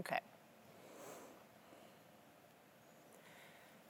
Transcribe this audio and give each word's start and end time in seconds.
Okay. 0.00 0.20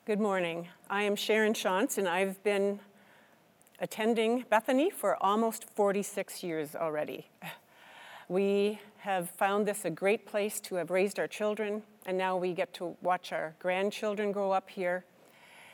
Good 0.07 0.19
morning. 0.19 0.67
I 0.89 1.05
am 1.05 1.15
Sharon 1.15 1.53
Shantz, 1.53 1.99
and 1.99 2.09
I've 2.09 2.43
been 2.43 2.81
attending 3.79 4.45
Bethany 4.51 4.91
for 4.91 5.23
almost 5.23 5.71
46 5.71 6.43
years 6.43 6.75
already. 6.75 7.29
We 8.29 8.81
have 8.99 9.31
found 9.31 9.67
this 9.67 9.85
a 9.85 9.91
great 9.91 10.27
place 10.27 10.59
to 10.63 10.75
have 10.77 10.91
raised 10.91 11.21
our 11.21 11.29
children, 11.29 11.85
and 12.07 12.19
now 12.19 12.37
we 12.37 12.55
get 12.55 12.75
to 12.75 12.97
watch 13.03 13.33
our 13.33 13.55
grandchildren 13.61 14.33
grow 14.33 14.51
up 14.51 14.69
here. 14.69 15.05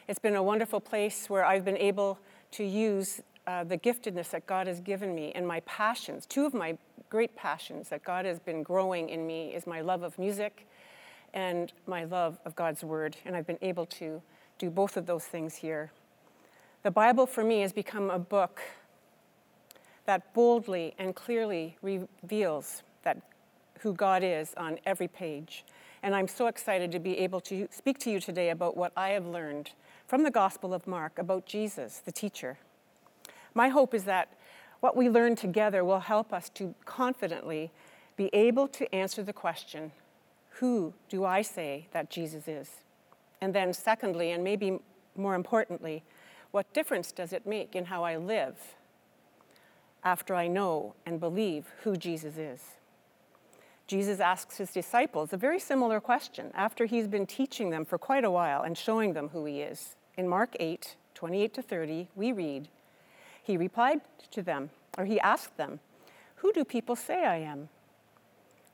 It's 0.07 0.19
been 0.19 0.37
a 0.37 0.43
wonderful 0.43 0.81
place 0.81 1.31
where 1.31 1.47
I've 1.47 1.65
been 1.65 1.79
able 1.79 2.19
to 2.53 2.63
use 2.63 3.23
uh, 3.47 3.65
the 3.65 3.79
giftedness 3.79 4.29
that 4.33 4.47
God 4.47 4.67
has 4.67 4.81
given 4.83 5.15
me 5.15 5.33
and 5.35 5.49
my 5.49 5.61
passions. 5.61 6.27
Two 6.27 6.45
of 6.45 6.53
my 6.53 6.77
great 7.11 7.37
passions 7.37 7.89
that 7.89 8.05
God 8.05 8.25
has 8.25 8.39
been 8.39 8.63
growing 8.63 9.09
in 9.09 9.27
me 9.27 9.55
is 9.55 9.67
my 9.67 9.81
love 9.81 10.03
of 10.03 10.19
music 10.19 10.67
and 11.35 11.73
my 11.87 12.05
love 12.05 12.39
of 12.45 12.57
God's 12.57 12.83
Word. 12.83 13.17
And 13.25 13.37
I've 13.37 13.47
been 13.47 13.59
able 13.63 13.87
to 13.87 14.23
do 14.59 14.71
both 14.71 14.97
of 14.97 15.07
those 15.07 15.25
things 15.25 15.57
here. 15.57 15.91
The 16.83 16.91
Bible 16.91 17.27
for 17.27 17.45
me 17.45 17.61
has 17.61 17.73
become 17.73 18.11
a 18.11 18.19
book 18.19 18.61
that 20.07 20.33
boldly 20.35 20.95
and 20.99 21.15
clearly 21.15 21.77
reveals 21.83 22.83
that 23.03 23.21
who 23.81 23.93
God 23.93 24.23
is 24.23 24.55
on 24.57 24.79
every 24.87 25.09
page. 25.09 25.65
And 26.03 26.15
I'm 26.15 26.29
so 26.29 26.47
excited 26.47 26.93
to 26.93 26.99
be 26.99 27.19
able 27.19 27.41
to 27.43 27.69
speak 27.71 27.99
to 28.01 28.11
you 28.11 28.21
today 28.21 28.51
about 28.51 28.77
what 28.77 28.93
I 28.97 29.11
have 29.11 29.27
learned 29.27 29.71
from 30.07 30.23
the 30.23 30.31
Gospel 30.31 30.73
of 30.73 30.87
Mark 30.87 31.19
about 31.19 31.47
Jesus, 31.47 31.99
the 31.99 32.13
teacher. 32.13 32.59
My 33.55 33.69
hope 33.69 33.93
is 33.95 34.05
that 34.05 34.33
what 34.81 34.97
we 34.97 35.09
learn 35.09 35.37
together 35.37 35.85
will 35.85 36.01
help 36.01 36.33
us 36.33 36.49
to 36.51 36.75
confidently 36.85 37.71
be 38.17 38.31
able 38.33 38.69
to 38.69 38.95
answer 38.95 39.23
the 39.23 39.33
question 39.33 39.93
who 40.61 40.95
do 41.11 41.25
I 41.25 41.43
say 41.43 41.87
that 41.93 42.09
Jesus 42.09 42.49
is? 42.49 42.71
And 43.43 43.55
then, 43.55 43.75
secondly, 43.75 44.31
and 44.31 44.43
maybe 44.43 44.79
more 45.15 45.35
importantly, 45.35 46.03
what 46.51 46.73
difference 46.73 47.13
does 47.13 47.35
it 47.35 47.47
make 47.47 47.77
in 47.77 47.85
how 47.85 48.05
I 48.05 48.17
live 48.17 48.57
after 50.03 50.35
I 50.35 50.47
know 50.47 50.95
and 51.05 51.21
believe 51.21 51.67
who 51.83 51.97
Jesus 51.97 52.39
is? 52.39 52.63
Jesus 53.87 54.19
asks 54.19 54.57
his 54.57 54.73
disciples 54.73 55.33
a 55.33 55.37
very 55.37 55.61
similar 55.61 56.01
question 56.01 56.51
after 56.55 56.87
he's 56.87 57.07
been 57.07 57.27
teaching 57.27 57.71
them 57.71 57.85
for 57.85 57.99
quite 57.99 58.25
a 58.25 58.31
while 58.31 58.63
and 58.63 58.77
showing 58.77 59.13
them 59.13 59.29
who 59.29 59.45
he 59.45 59.61
is. 59.61 59.95
In 60.17 60.27
Mark 60.27 60.57
8, 60.59 60.97
28 61.15 61.55
to 61.55 61.63
30, 61.63 62.09
we 62.17 62.33
read, 62.33 62.69
he 63.47 63.57
replied 63.57 64.01
to 64.33 64.43
them, 64.43 64.71
or 64.99 65.05
he 65.05 65.21
asked 65.21 65.57
them, 65.57 65.79
Who 66.37 66.53
do 66.53 66.65
people 66.65 66.97
say 66.97 67.25
I 67.25 67.37
am? 67.37 67.69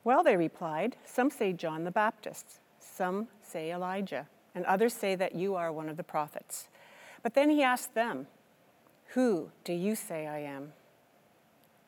Well, 0.03 0.25
they 0.25 0.35
replied, 0.35 0.97
Some 1.05 1.31
say 1.31 1.53
John 1.53 1.85
the 1.85 1.91
Baptist, 1.91 2.61
some 2.81 3.29
say 3.43 3.71
Elijah, 3.71 4.29
and 4.55 4.65
others 4.65 4.95
say 4.95 5.15
that 5.15 5.35
you 5.35 5.55
are 5.57 5.71
one 5.71 5.91
of 5.91 5.99
the 5.99 6.03
prophets. 6.03 6.69
But 7.23 7.35
then 7.35 7.51
he 7.51 7.63
asked 7.63 7.95
them, 7.95 8.29
Who 9.09 9.51
do 9.63 9.75
you 9.75 9.95
say 9.95 10.27
I 10.27 10.39
am? 10.39 10.73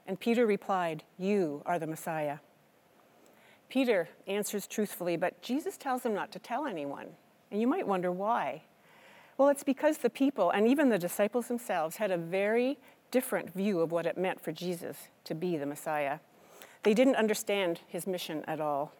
And 0.06 0.20
Peter 0.20 0.44
replied, 0.44 1.04
You 1.18 1.62
are 1.64 1.78
the 1.78 1.86
Messiah. 1.86 2.38
Peter 3.70 4.10
answers 4.26 4.66
truthfully, 4.66 5.16
but 5.16 5.40
Jesus 5.40 5.78
tells 5.78 6.02
him 6.02 6.12
not 6.12 6.30
to 6.32 6.38
tell 6.38 6.66
anyone. 6.66 7.06
And 7.50 7.62
you 7.62 7.66
might 7.66 7.88
wonder 7.88 8.12
why. 8.12 8.64
Well, 9.36 9.48
it's 9.48 9.64
because 9.64 9.98
the 9.98 10.10
people 10.10 10.50
and 10.50 10.66
even 10.68 10.88
the 10.88 10.98
disciples 10.98 11.48
themselves 11.48 11.96
had 11.96 12.10
a 12.10 12.16
very 12.16 12.78
different 13.10 13.52
view 13.52 13.80
of 13.80 13.92
what 13.92 14.06
it 14.06 14.16
meant 14.16 14.40
for 14.40 14.52
Jesus 14.52 15.08
to 15.24 15.34
be 15.34 15.56
the 15.56 15.66
Messiah. 15.66 16.18
They 16.82 16.94
didn't 16.94 17.16
understand 17.16 17.80
his 17.86 18.06
mission 18.06 18.44
at 18.46 18.60
all. 18.60 18.92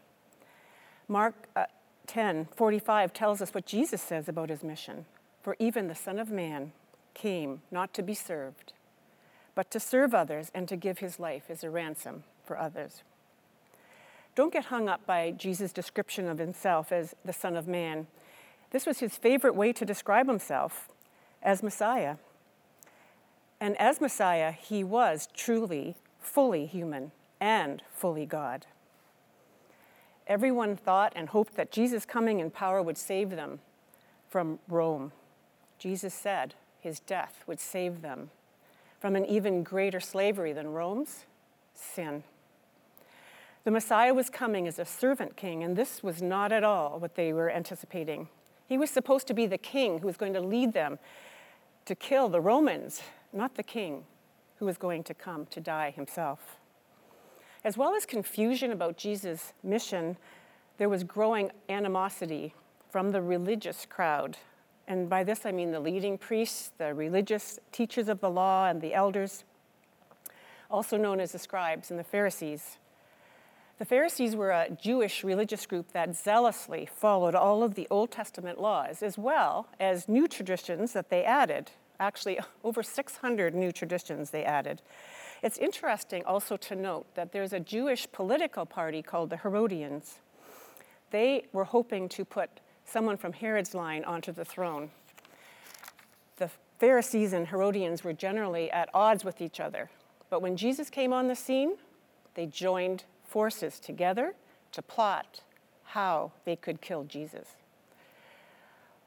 Mark 1.09 1.49
uh, 1.55 1.67
10 2.07 2.49
45 2.55 3.13
tells 3.13 3.41
us 3.41 3.55
what 3.55 3.67
Jesus 3.67 4.03
says 4.03 4.29
about 4.29 4.51
his 4.51 4.63
mission. 4.63 5.05
For 5.43 5.57
even 5.59 5.89
the 5.89 5.95
Son 5.95 6.19
of 6.19 6.31
Man 6.31 6.73
came 7.13 7.63
not 7.71 7.93
to 7.95 8.03
be 8.03 8.15
served, 8.15 8.73
but 9.55 9.71
to 9.71 9.79
serve 9.79 10.15
others 10.15 10.51
and 10.55 10.67
to 10.69 10.77
give 10.77 10.99
his 10.99 11.21
life 11.21 11.45
as 11.49 11.63
a 11.63 11.71
ransom 11.71 12.25
for 12.45 12.59
others. 12.59 13.03
Don't 14.35 14.53
get 14.53 14.67
hung 14.67 14.89
up 14.89 15.07
by 15.07 15.31
Jesus' 15.31 15.73
description 15.73 16.27
of 16.27 16.39
himself 16.39 16.91
as 16.91 17.15
the 17.25 17.33
Son 17.33 17.57
of 17.57 17.69
Man 17.69 18.07
this 18.75 18.87
was 18.87 18.99
his 18.99 19.17
favorite 19.17 19.55
way 19.55 19.73
to 19.73 19.85
describe 19.85 20.27
himself 20.27 20.89
as 21.45 21.63
Messiah. 21.63 22.17
And 23.61 23.81
as 23.81 24.01
Messiah, 24.01 24.51
he 24.51 24.83
was 24.83 25.29
truly, 25.33 25.95
fully 26.19 26.67
human 26.67 27.13
and 27.41 27.85
fully 27.95 28.27
God. 28.27 28.67
Everyone 30.27 30.75
thought 30.75 31.13
and 31.15 31.29
hoped 31.29 31.55
that 31.55 31.71
Jesus' 31.71 32.05
coming 32.05 32.41
in 32.41 32.51
power 32.51 32.83
would 32.83 32.99
save 32.99 33.31
them 33.31 33.61
from 34.29 34.59
Rome. 34.67 35.13
Jesus 35.79 36.13
said 36.13 36.55
his 36.81 36.99
death 36.99 37.45
would 37.47 37.61
save 37.61 38.03
them 38.03 38.31
from 38.99 39.15
an 39.15 39.25
even 39.25 39.63
greater 39.63 40.01
slavery 40.01 40.53
than 40.53 40.73
Rome's 40.73 41.27
sin. 41.77 42.25
The 43.63 43.71
Messiah 43.71 44.13
was 44.13 44.31
coming 44.31 44.67
as 44.67 44.81
a 44.81 44.85
servant 44.85 45.37
king, 45.37 45.63
and 45.63 45.77
this 45.77 46.03
was 46.03 46.21
not 46.21 46.51
at 46.51 46.65
all 46.65 46.99
what 46.99 47.15
they 47.15 47.33
were 47.33 47.49
anticipating. 47.49 48.27
He 48.67 48.79
was 48.79 48.91
supposed 48.91 49.27
to 49.27 49.35
be 49.35 49.47
the 49.47 49.59
king 49.59 49.99
who 49.99 50.07
was 50.07 50.17
going 50.17 50.35
to 50.35 50.41
lead 50.41 50.73
them 50.73 50.99
to 51.85 51.95
kill 51.95 52.29
the 52.29 52.41
Romans, 52.41 53.03
not 53.33 53.55
the 53.55 53.63
king 53.63 54.05
who 54.57 54.67
was 54.67 54.79
going 54.79 55.03
to 55.05 55.15
come 55.15 55.47
to 55.47 55.61
die 55.61 55.91
himself. 55.91 56.57
As 57.65 57.77
well 57.77 57.95
as 57.95 58.07
confusion 58.07 58.73
about 58.73 58.97
Jesus' 58.97 59.53
mission, 59.63 60.17
there 60.79 60.89
was 60.89 61.05
growing 61.05 61.51
animosity 61.69 62.55
from 62.91 63.13
the 63.13 63.23
religious 63.23 63.87
crowd. 63.87 64.37
And 64.87 65.09
by 65.09 65.25
this 65.25 65.47
I 65.47 65.53
mean 65.53 65.73
the 65.73 65.81
leading 65.81 66.19
priests, 66.19 66.73
the 66.79 66.95
religious 66.95 67.59
teachers 67.73 68.09
of 68.09 68.21
the 68.21 68.31
law, 68.31 68.69
and 68.69 68.81
the 68.81 68.95
elders, 68.95 69.45
also 70.71 70.97
known 70.97 71.21
as 71.21 71.33
the 71.33 71.39
scribes 71.39 71.91
and 71.91 71.99
the 71.99 72.05
Pharisees. 72.05 72.79
The 73.77 73.85
Pharisees 73.85 74.37
were 74.37 74.53
a 74.53 74.71
Jewish 74.71 75.25
religious 75.25 75.67
group 75.67 75.91
that 75.93 76.15
zealously 76.17 76.87
followed 76.87 77.35
all 77.35 77.65
of 77.65 77.75
the 77.75 77.89
Old 77.91 78.13
Testament 78.13 78.61
laws, 78.61 79.03
as 79.03 79.19
well 79.19 79.67
as 79.81 80.09
new 80.09 80.29
traditions 80.29 80.93
that 80.93 81.11
they 81.11 81.25
added. 81.25 81.73
Actually, 81.99 82.39
over 82.65 82.85
600 82.85 83.55
new 83.55 83.73
traditions 83.73 84.31
they 84.31 84.45
added. 84.45 84.81
It's 85.43 85.59
interesting 85.59 86.25
also 86.25 86.57
to 86.57 86.77
note 86.77 87.07
that 87.17 87.33
there's 87.33 87.53
a 87.53 87.59
Jewish 87.59 88.07
political 88.13 88.65
party 88.65 89.03
called 89.03 89.31
the 89.31 89.39
Herodians. 89.39 90.21
They 91.11 91.47
were 91.53 91.65
hoping 91.65 92.09
to 92.11 92.25
put 92.25 92.51
someone 92.85 93.17
from 93.17 93.33
Herod's 93.33 93.75
line 93.75 94.05
onto 94.05 94.31
the 94.31 94.45
throne. 94.45 94.91
The 96.37 96.51
Pharisees 96.79 97.33
and 97.33 97.49
Herodians 97.49 98.05
were 98.05 98.13
generally 98.13 98.71
at 98.71 98.89
odds 98.95 99.25
with 99.25 99.41
each 99.41 99.59
other. 99.59 99.91
But 100.31 100.43
when 100.43 100.57
Jesus 100.57 100.91
came 100.91 101.13
on 101.13 101.27
the 101.27 101.37
scene, 101.37 101.75
they 102.35 102.47
joined 102.47 103.05
forces 103.35 103.81
together 103.81 104.33
to 104.71 104.81
plot 104.81 105.41
how 105.83 106.31
they 106.45 106.55
could 106.55 106.81
kill 106.81 107.03
Jesus. 107.03 107.49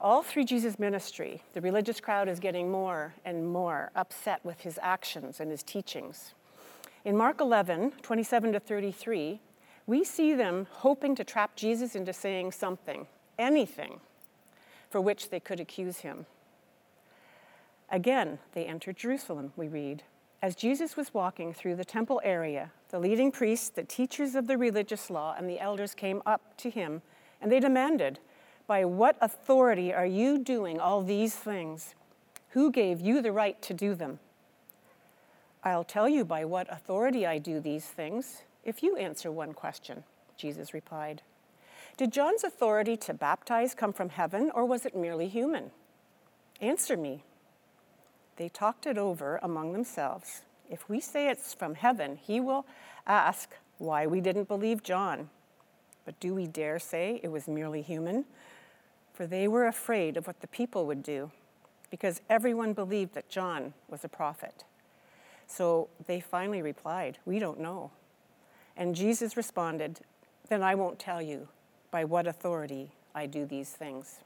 All 0.01 0.21
through 0.21 0.43
Jesus' 0.43 0.77
ministry, 0.77 1.41
the 1.53 1.61
religious 1.61 2.01
crowd 2.01 2.27
is 2.27 2.41
getting 2.41 2.69
more 2.69 3.13
and 3.23 3.47
more 3.47 3.89
upset 3.95 4.43
with 4.43 4.59
his 4.59 4.77
actions 4.81 5.39
and 5.39 5.49
his 5.49 5.63
teachings. 5.63 6.33
In 7.05 7.15
Mark 7.15 7.39
11, 7.39 7.93
27 8.01 8.51
to 8.51 8.59
33, 8.59 9.39
we 9.85 10.03
see 10.03 10.33
them 10.33 10.67
hoping 10.71 11.15
to 11.15 11.23
trap 11.23 11.55
Jesus 11.55 11.95
into 11.95 12.11
saying 12.11 12.51
something, 12.51 13.07
anything, 13.39 14.01
for 14.89 14.99
which 14.99 15.29
they 15.29 15.39
could 15.39 15.61
accuse 15.61 15.99
him. 15.99 16.25
Again, 17.89 18.39
they 18.51 18.65
entered 18.65 18.97
Jerusalem, 18.97 19.53
we 19.55 19.69
read. 19.69 20.03
As 20.41 20.53
Jesus 20.53 20.97
was 20.97 21.13
walking 21.13 21.53
through 21.53 21.77
the 21.77 21.85
temple 21.85 22.19
area, 22.25 22.73
the 22.89 22.99
leading 22.99 23.31
priests, 23.31 23.69
the 23.69 23.83
teachers 23.83 24.35
of 24.35 24.47
the 24.47 24.57
religious 24.57 25.09
law, 25.09 25.35
and 25.37 25.49
the 25.49 25.59
elders 25.59 25.93
came 25.93 26.21
up 26.25 26.55
to 26.57 26.69
him, 26.69 27.01
and 27.41 27.51
they 27.51 27.59
demanded, 27.59 28.19
By 28.65 28.85
what 28.85 29.17
authority 29.21 29.93
are 29.93 30.05
you 30.05 30.37
doing 30.37 30.79
all 30.79 31.01
these 31.01 31.35
things? 31.35 31.95
Who 32.49 32.71
gave 32.71 33.01
you 33.01 33.21
the 33.21 33.31
right 33.31 33.61
to 33.63 33.73
do 33.73 33.93
them? 33.93 34.19
I'll 35.63 35.83
tell 35.83 36.07
you 36.07 36.23
by 36.23 36.45
what 36.45 36.71
authority 36.71 37.25
I 37.25 37.39
do 37.39 37.59
these 37.59 37.85
things 37.85 38.43
if 38.63 38.81
you 38.81 38.95
answer 38.95 39.31
one 39.31 39.53
question, 39.53 40.03
Jesus 40.37 40.73
replied. 40.73 41.21
Did 41.97 42.13
John's 42.13 42.43
authority 42.43 42.95
to 42.97 43.13
baptize 43.13 43.73
come 43.73 43.91
from 43.91 44.09
heaven, 44.09 44.51
or 44.53 44.65
was 44.65 44.85
it 44.85 44.95
merely 44.95 45.27
human? 45.27 45.71
Answer 46.61 46.95
me. 46.95 47.23
They 48.37 48.49
talked 48.49 48.85
it 48.85 48.97
over 48.97 49.39
among 49.41 49.73
themselves. 49.73 50.43
If 50.69 50.89
we 50.89 50.99
say 50.99 51.29
it's 51.29 51.53
from 51.53 51.75
heaven, 51.75 52.17
he 52.21 52.39
will 52.39 52.65
ask 53.05 53.55
why 53.77 54.07
we 54.07 54.21
didn't 54.21 54.47
believe 54.47 54.83
John. 54.83 55.29
But 56.05 56.19
do 56.19 56.33
we 56.33 56.47
dare 56.47 56.79
say 56.79 57.19
it 57.23 57.29
was 57.29 57.47
merely 57.47 57.81
human? 57.81 58.25
For 59.13 59.25
they 59.27 59.47
were 59.47 59.67
afraid 59.67 60.17
of 60.17 60.27
what 60.27 60.41
the 60.41 60.47
people 60.47 60.85
would 60.85 61.03
do, 61.03 61.31
because 61.89 62.21
everyone 62.29 62.73
believed 62.73 63.13
that 63.13 63.29
John 63.29 63.73
was 63.89 64.03
a 64.03 64.09
prophet. 64.09 64.63
So 65.47 65.89
they 66.05 66.19
finally 66.19 66.61
replied, 66.61 67.17
We 67.25 67.39
don't 67.39 67.59
know. 67.59 67.91
And 68.75 68.95
Jesus 68.95 69.35
responded, 69.35 70.01
Then 70.49 70.61
I 70.61 70.75
won't 70.75 70.99
tell 70.99 71.21
you 71.21 71.47
by 71.89 72.03
what 72.03 72.27
authority 72.27 72.91
I 73.15 73.25
do 73.25 73.45
these 73.45 73.71
things. 73.71 74.19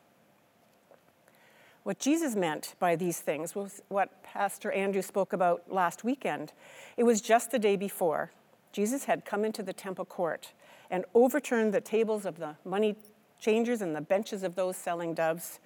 What 1.83 1.97
Jesus 1.97 2.35
meant 2.35 2.75
by 2.77 2.95
these 2.95 3.19
things 3.19 3.55
was 3.55 3.81
what 3.87 4.23
Pastor 4.23 4.71
Andrew 4.71 5.01
spoke 5.01 5.33
about 5.33 5.63
last 5.67 6.03
weekend. 6.03 6.53
It 6.95 7.03
was 7.03 7.21
just 7.21 7.49
the 7.49 7.57
day 7.57 7.75
before. 7.75 8.31
Jesus 8.71 9.05
had 9.05 9.25
come 9.25 9.43
into 9.43 9.63
the 9.63 9.73
temple 9.73 10.05
court 10.05 10.53
and 10.91 11.05
overturned 11.15 11.73
the 11.73 11.81
tables 11.81 12.25
of 12.25 12.37
the 12.37 12.55
money 12.63 12.95
changers 13.39 13.81
and 13.81 13.95
the 13.95 14.01
benches 14.01 14.43
of 14.43 14.55
those 14.55 14.77
selling 14.77 15.15
doves. 15.15 15.59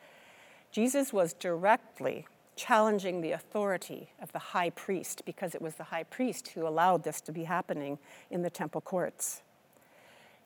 Jesus 0.71 1.11
was 1.11 1.33
directly 1.33 2.25
challenging 2.55 3.19
the 3.19 3.33
authority 3.33 4.09
of 4.21 4.31
the 4.31 4.39
high 4.39 4.69
priest 4.69 5.23
because 5.25 5.53
it 5.53 5.61
was 5.61 5.75
the 5.75 5.83
high 5.83 6.03
priest 6.03 6.47
who 6.49 6.65
allowed 6.65 7.03
this 7.03 7.19
to 7.19 7.33
be 7.33 7.43
happening 7.43 7.99
in 8.31 8.41
the 8.41 8.49
temple 8.49 8.79
courts. 8.79 9.41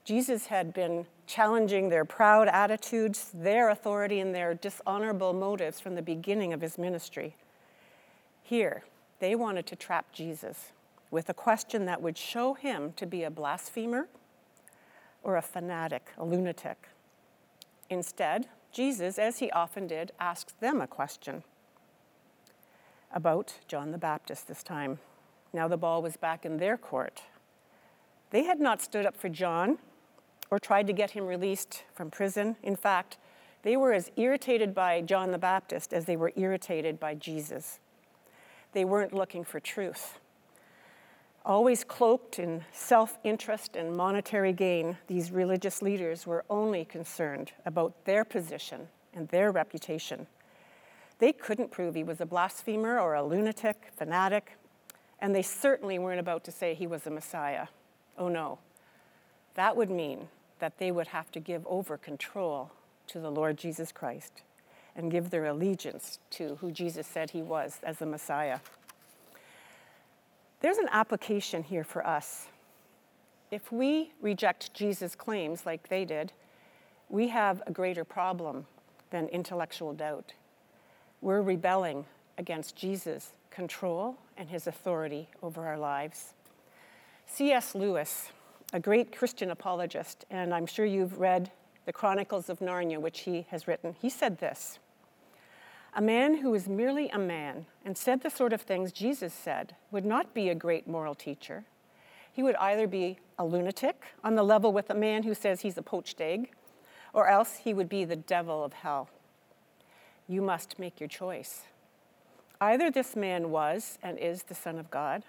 Jesus 0.03 0.47
had 0.47 0.73
been 0.73 1.05
challenging 1.29 1.89
their 1.89 2.03
proud 2.03 2.47
attitudes, 2.47 3.29
their 3.35 3.69
authority, 3.69 4.19
and 4.19 4.33
their 4.33 4.55
dishonorable 4.55 5.31
motives 5.31 5.79
from 5.79 5.93
the 5.93 6.01
beginning 6.01 6.53
of 6.53 6.61
his 6.61 6.75
ministry. 6.79 7.35
Here, 8.41 8.83
they 9.19 9.35
wanted 9.35 9.67
to 9.67 9.75
trap 9.75 10.11
Jesus 10.11 10.71
with 11.11 11.29
a 11.29 11.33
question 11.35 11.85
that 11.85 12.01
would 12.01 12.17
show 12.17 12.55
him 12.55 12.93
to 12.93 13.05
be 13.05 13.23
a 13.23 13.29
blasphemer 13.29 14.07
or 15.21 15.37
a 15.37 15.41
fanatic, 15.43 16.07
a 16.17 16.25
lunatic. 16.25 16.89
Instead, 17.91 18.47
Jesus, 18.71 19.19
as 19.19 19.37
he 19.37 19.51
often 19.51 19.85
did, 19.85 20.11
asked 20.19 20.59
them 20.59 20.81
a 20.81 20.87
question 20.87 21.43
about 23.13 23.53
John 23.67 23.91
the 23.91 23.99
Baptist 23.99 24.47
this 24.47 24.63
time. 24.63 24.97
Now 25.53 25.67
the 25.67 25.77
ball 25.77 26.01
was 26.01 26.17
back 26.17 26.43
in 26.43 26.57
their 26.57 26.75
court. 26.75 27.21
They 28.31 28.45
had 28.45 28.59
not 28.59 28.81
stood 28.81 29.05
up 29.05 29.15
for 29.15 29.29
John 29.29 29.77
or 30.51 30.59
tried 30.59 30.87
to 30.87 30.93
get 30.93 31.11
him 31.11 31.25
released 31.25 31.83
from 31.93 32.09
prison. 32.09 32.55
In 32.63 32.75
fact, 32.75 33.17
they 33.61 33.75
were 33.75 33.93
as 33.93 34.11
irritated 34.15 34.73
by 34.73 35.01
John 35.01 35.31
the 35.31 35.37
Baptist 35.37 35.93
as 35.93 36.05
they 36.05 36.15
were 36.15 36.31
irritated 36.35 36.99
by 36.99 37.15
Jesus. 37.15 37.79
They 38.71 38.85
weren't 38.85 39.13
looking 39.13 39.43
for 39.43 39.59
truth. 39.59 40.19
Always 41.45 41.83
cloaked 41.83 42.37
in 42.39 42.63
self 42.71 43.17
interest 43.23 43.75
and 43.75 43.95
monetary 43.95 44.53
gain, 44.53 44.97
these 45.07 45.31
religious 45.31 45.81
leaders 45.81 46.27
were 46.27 46.45
only 46.49 46.85
concerned 46.85 47.51
about 47.65 48.05
their 48.05 48.23
position 48.23 48.87
and 49.13 49.27
their 49.29 49.51
reputation. 49.51 50.27
They 51.19 51.33
couldn't 51.33 51.71
prove 51.71 51.95
he 51.95 52.03
was 52.03 52.21
a 52.21 52.25
blasphemer 52.25 52.99
or 52.99 53.13
a 53.15 53.23
lunatic, 53.23 53.91
fanatic, 53.97 54.57
and 55.19 55.35
they 55.35 55.41
certainly 55.41 55.99
weren't 55.99 56.19
about 56.19 56.43
to 56.45 56.51
say 56.51 56.73
he 56.73 56.87
was 56.87 57.05
a 57.07 57.09
Messiah. 57.09 57.67
Oh 58.17 58.29
no. 58.29 58.59
That 59.55 59.75
would 59.75 59.89
mean 59.89 60.27
that 60.59 60.77
they 60.77 60.91
would 60.91 61.07
have 61.07 61.31
to 61.31 61.39
give 61.39 61.65
over 61.67 61.97
control 61.97 62.71
to 63.07 63.19
the 63.19 63.31
Lord 63.31 63.57
Jesus 63.57 63.91
Christ 63.91 64.43
and 64.95 65.11
give 65.11 65.29
their 65.29 65.45
allegiance 65.45 66.19
to 66.31 66.57
who 66.61 66.71
Jesus 66.71 67.07
said 67.07 67.31
he 67.31 67.41
was 67.41 67.79
as 67.83 67.97
the 67.97 68.05
Messiah. 68.05 68.59
There's 70.61 70.77
an 70.77 70.89
application 70.91 71.63
here 71.63 71.83
for 71.83 72.05
us. 72.05 72.47
If 73.49 73.71
we 73.71 74.11
reject 74.21 74.73
Jesus' 74.73 75.15
claims 75.15 75.65
like 75.65 75.87
they 75.87 76.05
did, 76.05 76.33
we 77.07 77.29
have 77.29 77.63
a 77.65 77.71
greater 77.71 78.03
problem 78.03 78.67
than 79.09 79.27
intellectual 79.29 79.93
doubt. 79.93 80.33
We're 81.21 81.41
rebelling 81.41 82.05
against 82.37 82.75
Jesus' 82.75 83.33
control 83.49 84.17
and 84.37 84.49
his 84.49 84.67
authority 84.67 85.29
over 85.41 85.65
our 85.65 85.77
lives. 85.77 86.33
C.S. 87.25 87.73
Lewis 87.73 88.29
a 88.71 88.79
great 88.79 89.15
Christian 89.15 89.49
apologist, 89.49 90.25
and 90.29 90.53
I'm 90.53 90.65
sure 90.65 90.85
you've 90.85 91.19
read 91.19 91.51
the 91.85 91.93
Chronicles 91.93 92.49
of 92.49 92.59
Narnia, 92.59 92.99
which 92.99 93.21
he 93.21 93.47
has 93.49 93.67
written. 93.67 93.95
He 93.99 94.09
said 94.09 94.37
this 94.37 94.77
A 95.95 96.01
man 96.01 96.37
who 96.37 96.53
is 96.53 96.67
merely 96.67 97.09
a 97.09 97.17
man 97.17 97.65
and 97.83 97.97
said 97.97 98.21
the 98.21 98.29
sort 98.29 98.53
of 98.53 98.61
things 98.61 98.91
Jesus 98.91 99.33
said 99.33 99.75
would 99.89 100.05
not 100.05 100.33
be 100.33 100.49
a 100.49 100.55
great 100.55 100.87
moral 100.87 101.15
teacher. 101.15 101.65
He 102.31 102.43
would 102.43 102.55
either 102.57 102.87
be 102.87 103.17
a 103.39 103.45
lunatic 103.45 104.03
on 104.23 104.35
the 104.35 104.43
level 104.43 104.71
with 104.71 104.89
a 104.89 104.95
man 104.95 105.23
who 105.23 105.33
says 105.33 105.61
he's 105.61 105.77
a 105.77 105.81
poached 105.81 106.21
egg, 106.21 106.51
or 107.11 107.27
else 107.27 107.57
he 107.57 107.73
would 107.73 107.89
be 107.89 108.05
the 108.05 108.15
devil 108.15 108.63
of 108.63 108.73
hell. 108.73 109.09
You 110.27 110.43
must 110.43 110.77
make 110.77 110.99
your 110.99 111.09
choice. 111.09 111.63
Either 112.61 112.91
this 112.91 113.15
man 113.15 113.49
was 113.49 113.97
and 114.03 114.19
is 114.19 114.43
the 114.43 114.53
Son 114.53 114.77
of 114.77 114.91
God, 114.91 115.23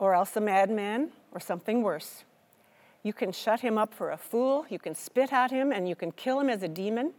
or 0.00 0.14
else 0.14 0.36
a 0.36 0.40
madman 0.40 1.12
or 1.30 1.38
something 1.38 1.82
worse. 1.82 2.24
You 3.02 3.12
can 3.12 3.32
shut 3.32 3.60
him 3.60 3.78
up 3.78 3.92
for 3.92 4.10
a 4.10 4.16
fool, 4.16 4.64
you 4.68 4.78
can 4.78 4.94
spit 4.94 5.32
at 5.32 5.50
him, 5.50 5.72
and 5.72 5.88
you 5.88 5.96
can 5.96 6.12
kill 6.12 6.38
him 6.38 6.48
as 6.48 6.62
a 6.62 6.68
demon, 6.68 7.12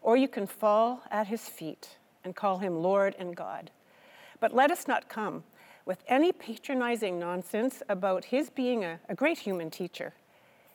or 0.00 0.16
you 0.16 0.28
can 0.28 0.46
fall 0.46 1.02
at 1.10 1.26
his 1.26 1.48
feet 1.48 1.96
and 2.24 2.36
call 2.36 2.58
him 2.58 2.80
Lord 2.80 3.14
and 3.18 3.34
God. 3.34 3.70
But 4.38 4.54
let 4.54 4.70
us 4.70 4.86
not 4.86 5.08
come 5.08 5.44
with 5.84 6.02
any 6.08 6.32
patronizing 6.32 7.18
nonsense 7.18 7.82
about 7.88 8.26
his 8.26 8.50
being 8.50 8.84
a, 8.84 9.00
a 9.08 9.14
great 9.14 9.38
human 9.38 9.70
teacher. 9.70 10.12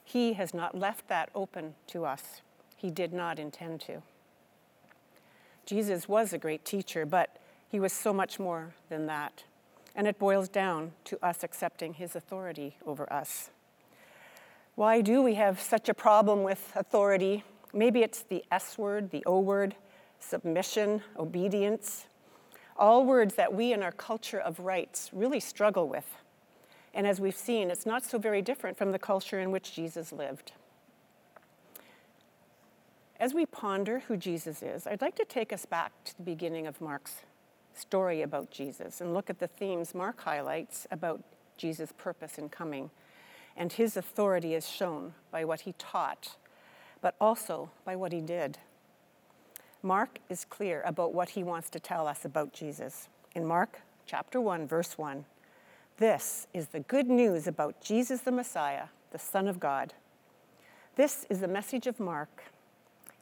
He 0.03 0.33
has 0.33 0.53
not 0.53 0.77
left 0.77 1.07
that 1.07 1.29
open 1.35 1.75
to 1.87 2.05
us. 2.05 2.41
He 2.75 2.89
did 2.89 3.13
not 3.13 3.37
intend 3.39 3.81
to. 3.81 4.01
Jesus 5.65 6.09
was 6.09 6.33
a 6.33 6.37
great 6.37 6.65
teacher, 6.65 7.05
but 7.05 7.37
he 7.69 7.79
was 7.79 7.93
so 7.93 8.11
much 8.11 8.39
more 8.39 8.73
than 8.89 9.05
that. 9.05 9.43
And 9.95 10.07
it 10.07 10.17
boils 10.17 10.49
down 10.49 10.93
to 11.05 11.23
us 11.23 11.43
accepting 11.43 11.93
his 11.93 12.15
authority 12.15 12.77
over 12.85 13.11
us. 13.11 13.51
Why 14.75 15.01
do 15.01 15.21
we 15.21 15.35
have 15.35 15.59
such 15.59 15.89
a 15.89 15.93
problem 15.93 16.43
with 16.43 16.71
authority? 16.75 17.43
Maybe 17.73 18.01
it's 18.03 18.23
the 18.23 18.43
S 18.51 18.77
word, 18.77 19.11
the 19.11 19.23
O 19.25 19.39
word, 19.39 19.75
submission, 20.19 21.01
obedience, 21.17 22.05
all 22.77 23.05
words 23.05 23.35
that 23.35 23.53
we 23.53 23.73
in 23.73 23.83
our 23.83 23.91
culture 23.91 24.39
of 24.39 24.59
rights 24.59 25.09
really 25.13 25.39
struggle 25.39 25.87
with. 25.89 26.15
And 26.93 27.05
as 27.05 27.19
we've 27.19 27.35
seen, 27.35 27.69
it's 27.69 27.85
not 27.85 28.03
so 28.03 28.17
very 28.17 28.41
different 28.41 28.77
from 28.77 28.91
the 28.91 28.99
culture 28.99 29.39
in 29.39 29.51
which 29.51 29.73
Jesus 29.73 30.11
lived. 30.11 30.53
As 33.19 33.33
we 33.33 33.45
ponder 33.45 33.99
who 34.07 34.17
Jesus 34.17 34.63
is, 34.63 34.87
I'd 34.87 35.01
like 35.01 35.15
to 35.15 35.25
take 35.25 35.53
us 35.53 35.65
back 35.65 35.91
to 36.05 36.17
the 36.17 36.23
beginning 36.23 36.65
of 36.65 36.81
Mark's 36.81 37.21
story 37.73 38.21
about 38.21 38.51
Jesus 38.51 38.99
and 38.99 39.13
look 39.13 39.29
at 39.29 39.39
the 39.39 39.47
themes 39.47 39.93
Mark 39.93 40.21
highlights 40.21 40.87
about 40.91 41.21
Jesus' 41.55 41.93
purpose 41.97 42.37
in 42.37 42.49
coming 42.49 42.89
and 43.55 43.73
his 43.73 43.97
authority 43.97 44.53
is 44.53 44.69
shown 44.69 45.13
by 45.31 45.45
what 45.45 45.61
he 45.61 45.73
taught, 45.77 46.35
but 47.01 47.15
also 47.19 47.71
by 47.85 47.95
what 47.95 48.11
he 48.11 48.21
did. 48.21 48.57
Mark 49.83 50.19
is 50.29 50.45
clear 50.45 50.81
about 50.85 51.13
what 51.13 51.29
he 51.29 51.43
wants 51.43 51.69
to 51.71 51.79
tell 51.79 52.07
us 52.07 52.23
about 52.23 52.53
Jesus. 52.53 53.09
In 53.33 53.45
Mark 53.45 53.81
chapter 54.05 54.39
1, 54.39 54.67
verse 54.67 54.97
1, 54.97 55.25
this 55.97 56.47
is 56.53 56.67
the 56.67 56.79
good 56.81 57.07
news 57.07 57.47
about 57.47 57.81
Jesus 57.81 58.21
the 58.21 58.31
Messiah, 58.31 58.85
the 59.11 59.19
Son 59.19 59.47
of 59.47 59.59
God. 59.59 59.93
This 60.95 61.25
is 61.29 61.39
the 61.39 61.47
message 61.47 61.87
of 61.87 61.99
Mark. 61.99 62.43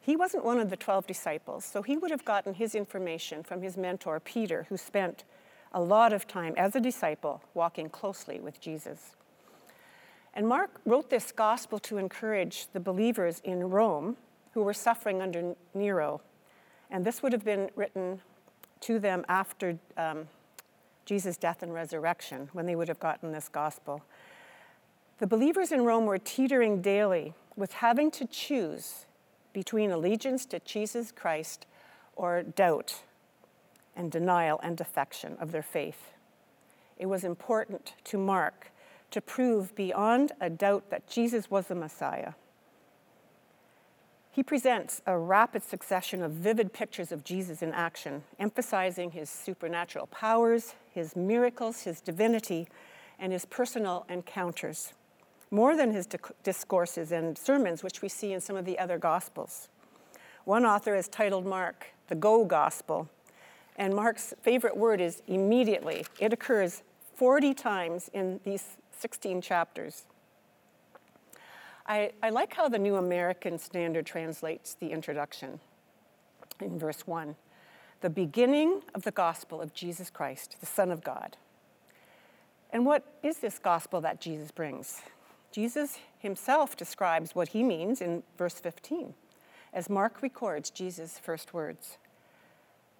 He 0.01 0.15
wasn't 0.15 0.45
one 0.45 0.59
of 0.59 0.69
the 0.69 0.77
12 0.77 1.05
disciples, 1.05 1.65
so 1.65 1.81
he 1.81 1.98
would 1.98 2.12
have 2.12 2.25
gotten 2.25 2.53
his 2.53 2.75
information 2.75 3.43
from 3.43 3.62
his 3.62 3.77
mentor, 3.77 4.19
Peter, 4.19 4.65
who 4.69 4.77
spent 4.77 5.24
a 5.71 5.81
lot 5.81 6.13
of 6.13 6.27
time 6.27 6.53
as 6.57 6.75
a 6.75 6.79
disciple 6.79 7.43
walking 7.53 7.89
closely 7.89 8.39
with 8.39 8.59
Jesus. 8.59 9.15
And 10.39 10.48
Mark 10.48 10.79
wrote 10.86 11.10
this 11.10 11.34
gospel 11.34 11.79
to 11.79 11.98
encourage 11.98 12.67
the 12.72 12.79
believers 12.79 13.41
in 13.43 13.69
Rome 13.69 14.15
who 14.53 14.63
were 14.63 14.74
suffering 14.74 15.22
under 15.22 15.53
Nero. 15.74 16.22
And 16.89 17.03
this 17.03 17.22
would 17.22 17.34
have 17.34 17.43
been 17.43 17.69
written 17.75 18.22
to 18.79 19.00
them 19.00 19.25
after 19.27 19.77
um, 19.98 20.29
Jesus' 21.03 21.36
death 21.36 21.62
and 21.62 21.74
resurrection, 21.74 22.48
when 22.53 22.65
they 22.65 22.77
would 22.77 22.88
have 22.88 23.01
gotten 23.01 23.34
this 23.34 23.50
gospel. 23.50 24.01
The 25.17 25.27
believers 25.27 25.74
in 25.74 25.84
Rome 25.84 26.05
were 26.05 26.17
teetering 26.17 26.81
daily 26.81 27.34
with 27.58 27.74
having 27.74 28.10
to 28.12 28.25
choose 28.25 29.08
between 29.51 29.91
allegiance 29.91 30.46
to 30.46 30.60
Jesus 30.60 31.12
Christ 31.12 31.65
or 32.15 32.43
doubt 32.43 33.01
and 33.93 34.10
denial 34.10 34.58
and 34.63 34.77
defection 34.77 35.36
of 35.41 35.51
their 35.51 35.62
faith. 35.62 36.13
It 36.98 37.08
was 37.08 37.25
important 37.25 37.91
to 38.05 38.17
Mark 38.17 38.72
to 39.11 39.21
prove 39.21 39.75
beyond 39.75 40.31
a 40.39 40.49
doubt 40.49 40.89
that 40.89 41.07
Jesus 41.07 41.49
was 41.49 41.67
the 41.67 41.75
Messiah. 41.75 42.33
He 44.31 44.43
presents 44.43 45.01
a 45.05 45.17
rapid 45.17 45.63
succession 45.63 46.21
of 46.21 46.31
vivid 46.31 46.71
pictures 46.71 47.11
of 47.11 47.23
Jesus 47.23 47.61
in 47.61 47.73
action, 47.73 48.23
emphasizing 48.39 49.11
his 49.11 49.29
supernatural 49.29 50.07
powers, 50.07 50.75
his 50.91 51.15
miracles, 51.15 51.81
his 51.81 51.99
divinity, 51.99 52.67
and 53.17 53.33
his 53.33 53.45
personal 53.45 54.05
encounters, 54.07 54.93
more 55.51 55.75
than 55.75 55.91
his 55.91 56.07
discourses 56.43 57.11
and 57.11 57.37
sermons, 57.37 57.83
which 57.83 58.01
we 58.01 58.07
see 58.07 58.31
in 58.31 58.39
some 58.39 58.55
of 58.55 58.65
the 58.65 58.79
other 58.79 58.97
Gospels. 58.97 59.67
One 60.45 60.65
author 60.65 60.95
has 60.95 61.07
titled 61.07 61.45
Mark 61.45 61.87
the 62.07 62.15
Go 62.15 62.45
Gospel, 62.45 63.09
and 63.75 63.95
Mark's 63.95 64.33
favorite 64.41 64.77
word 64.77 65.01
is 65.01 65.21
immediately. 65.27 66.05
It 66.19 66.33
occurs 66.33 66.83
40 67.15 67.53
times 67.53 68.09
in 68.13 68.39
these 68.43 68.77
16 69.00 69.41
chapters. 69.41 70.03
I, 71.88 72.12
I 72.22 72.29
like 72.29 72.53
how 72.53 72.70
the 72.70 72.77
New 72.77 72.98
American 72.98 73.58
Standard 73.58 74.06
translates 74.06 74.75
the 74.75 74.91
introduction 74.91 75.60
in 76.60 76.77
verse 76.77 77.08
1 77.08 77.36
the 78.01 78.10
beginning 78.10 78.82
of 78.96 79.01
the 79.01 79.12
gospel 79.12 79.62
of 79.62 79.74
Jesus 79.74 80.10
Christ, 80.10 80.56
the 80.62 80.65
Son 80.65 80.89
of 80.89 81.03
God. 81.03 81.36
And 82.72 82.86
what 82.86 83.03
is 83.24 83.39
this 83.39 83.60
gospel 83.60 84.00
that 84.01 84.22
Jesus 84.22 84.51
brings? 84.51 85.01
Jesus 85.51 86.00
himself 86.18 86.77
describes 86.77 87.36
what 87.36 87.50
he 87.50 87.62
means 87.62 88.00
in 88.00 88.24
verse 88.38 88.60
15, 88.60 89.13
as 89.74 89.89
Mark 89.89 90.22
records 90.22 90.70
Jesus' 90.70 91.20
first 91.20 91.53
words. 91.53 91.98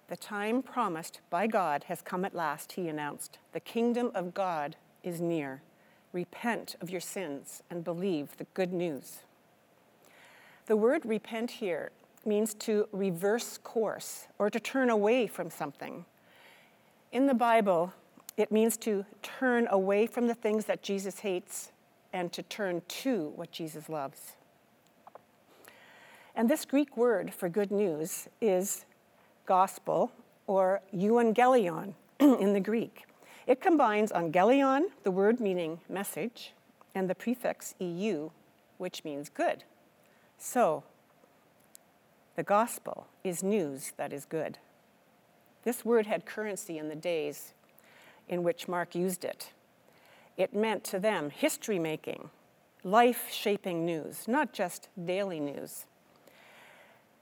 The 0.08 0.16
time 0.16 0.60
promised 0.62 1.20
by 1.30 1.46
God 1.46 1.84
has 1.84 2.02
come 2.02 2.24
at 2.24 2.34
last, 2.34 2.72
he 2.72 2.88
announced. 2.88 3.38
The 3.52 3.60
kingdom 3.60 4.10
of 4.14 4.34
God 4.34 4.76
is 5.02 5.20
near. 5.20 5.62
Repent 6.12 6.76
of 6.80 6.90
your 6.90 7.00
sins 7.00 7.62
and 7.70 7.84
believe 7.84 8.36
the 8.36 8.46
good 8.54 8.72
news. 8.72 9.20
The 10.66 10.76
word 10.76 11.04
repent 11.04 11.52
here 11.52 11.90
means 12.24 12.54
to 12.54 12.88
reverse 12.92 13.58
course 13.58 14.26
or 14.38 14.50
to 14.50 14.60
turn 14.60 14.90
away 14.90 15.26
from 15.26 15.50
something. 15.50 16.04
In 17.12 17.26
the 17.26 17.34
Bible, 17.34 17.92
it 18.36 18.52
means 18.52 18.76
to 18.78 19.04
turn 19.22 19.66
away 19.70 20.06
from 20.06 20.26
the 20.26 20.34
things 20.34 20.66
that 20.66 20.82
Jesus 20.82 21.20
hates 21.20 21.72
and 22.12 22.32
to 22.32 22.42
turn 22.42 22.82
to 22.88 23.32
what 23.36 23.50
Jesus 23.50 23.88
loves. 23.88 24.32
And 26.34 26.48
this 26.48 26.64
Greek 26.64 26.96
word 26.96 27.34
for 27.34 27.48
good 27.48 27.70
news 27.70 28.28
is 28.40 28.84
gospel 29.46 30.12
or 30.46 30.80
euangelion 30.94 31.94
in 32.20 32.52
the 32.52 32.60
Greek. 32.60 33.06
It 33.50 33.60
combines 33.60 34.12
angelion, 34.12 34.92
the 35.02 35.10
word 35.10 35.40
meaning 35.40 35.80
message, 35.88 36.52
and 36.94 37.10
the 37.10 37.16
prefix 37.16 37.74
eu, 37.80 38.30
which 38.78 39.02
means 39.02 39.28
good. 39.28 39.64
So, 40.38 40.84
the 42.36 42.44
gospel 42.44 43.08
is 43.24 43.42
news 43.42 43.92
that 43.96 44.12
is 44.12 44.24
good. 44.24 44.58
This 45.64 45.84
word 45.84 46.06
had 46.06 46.26
currency 46.26 46.78
in 46.78 46.88
the 46.88 46.94
days 46.94 47.52
in 48.28 48.44
which 48.44 48.68
Mark 48.68 48.94
used 48.94 49.24
it. 49.24 49.50
It 50.36 50.54
meant 50.54 50.84
to 50.84 51.00
them 51.00 51.30
history 51.30 51.80
making, 51.80 52.30
life 52.84 53.32
shaping 53.32 53.84
news, 53.84 54.28
not 54.28 54.52
just 54.52 54.88
daily 55.04 55.40
news. 55.40 55.86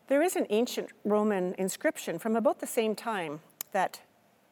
There 0.09 0.21
is 0.21 0.37
an 0.37 0.47
ancient 0.51 0.91
Roman 1.07 1.55
inscription 1.55 2.19
from 2.19 2.37
about 2.37 2.61
the 2.61 2.67
same 2.67 2.95
time 2.95 3.41
that 3.73 4.03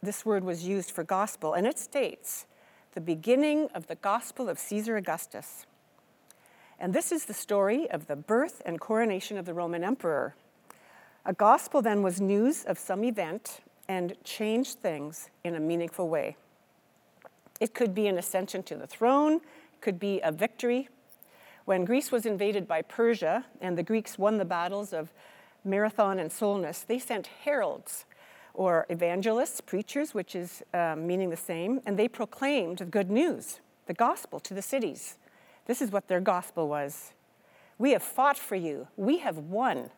this 0.02 0.24
word 0.24 0.44
was 0.44 0.66
used 0.66 0.90
for 0.90 1.04
gospel, 1.04 1.54
and 1.54 1.66
it 1.66 1.78
states, 1.78 2.46
the 2.94 3.00
beginning 3.00 3.68
of 3.74 3.86
the 3.86 3.94
gospel 3.96 4.48
of 4.48 4.58
Caesar 4.58 4.96
Augustus. 4.96 5.66
And 6.78 6.92
this 6.92 7.10
is 7.12 7.24
the 7.24 7.34
story 7.34 7.90
of 7.90 8.06
the 8.06 8.16
birth 8.16 8.62
and 8.64 8.80
coronation 8.80 9.38
of 9.38 9.46
the 9.46 9.54
Roman 9.54 9.82
emperor. 9.82 10.34
A 11.24 11.32
gospel 11.32 11.82
then 11.82 12.02
was 12.02 12.20
news 12.20 12.64
of 12.64 12.78
some 12.78 13.02
event 13.04 13.60
and 13.88 14.14
changed 14.24 14.78
things 14.78 15.30
in 15.44 15.54
a 15.54 15.60
meaningful 15.60 16.08
way. 16.08 16.36
It 17.60 17.74
could 17.74 17.94
be 17.94 18.06
an 18.06 18.18
ascension 18.18 18.62
to 18.64 18.76
the 18.76 18.86
throne, 18.86 19.40
could 19.80 19.98
be 19.98 20.20
a 20.20 20.30
victory. 20.30 20.88
When 21.64 21.84
Greece 21.84 22.12
was 22.12 22.26
invaded 22.26 22.68
by 22.68 22.82
Persia 22.82 23.44
and 23.60 23.76
the 23.76 23.82
Greeks 23.82 24.18
won 24.18 24.38
the 24.38 24.44
battles 24.44 24.92
of 24.92 25.12
Marathon 25.64 26.18
and 26.18 26.30
Salamis, 26.30 26.84
they 26.86 26.98
sent 26.98 27.28
heralds 27.44 28.04
or 28.56 28.86
evangelists, 28.88 29.60
preachers, 29.60 30.14
which 30.14 30.34
is 30.34 30.62
um, 30.75 31.06
meaning 31.06 31.30
the 31.30 31.36
same, 31.36 31.80
and 31.86 31.98
they 31.98 32.08
proclaimed 32.08 32.78
the 32.78 32.84
good 32.84 33.10
news, 33.10 33.60
the 33.86 33.94
gospel 33.94 34.40
to 34.40 34.54
the 34.54 34.62
cities. 34.62 35.16
This 35.66 35.80
is 35.82 35.92
what 35.92 36.08
their 36.08 36.20
gospel 36.20 36.68
was. 36.68 37.12
We 37.78 37.92
have 37.92 38.02
fought 38.02 38.38
for 38.38 38.56
you. 38.56 38.88
We 38.96 39.18
have 39.18 39.36
won. 39.36 39.90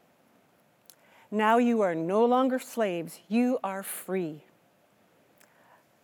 Now 1.31 1.59
you 1.59 1.81
are 1.83 1.95
no 1.95 2.25
longer 2.25 2.59
slaves. 2.59 3.21
You 3.29 3.59
are 3.62 3.83
free. 3.83 4.43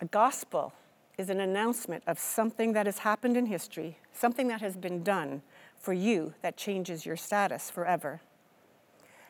A 0.01 0.05
gospel 0.05 0.73
is 1.17 1.31
an 1.31 1.41
announcement 1.41 2.05
of 2.07 2.19
something 2.19 2.73
that 2.73 2.87
has 2.87 2.99
happened 2.99 3.37
in 3.37 3.47
history, 3.47 3.99
something 4.13 4.49
that 4.49 4.61
has 4.61 4.77
been 4.77 5.03
done 5.03 5.43
for 5.79 5.93
you 5.93 6.35
that 6.43 6.57
changes 6.57 7.07
your 7.07 7.17
status 7.17 7.71
forever. 7.71 8.21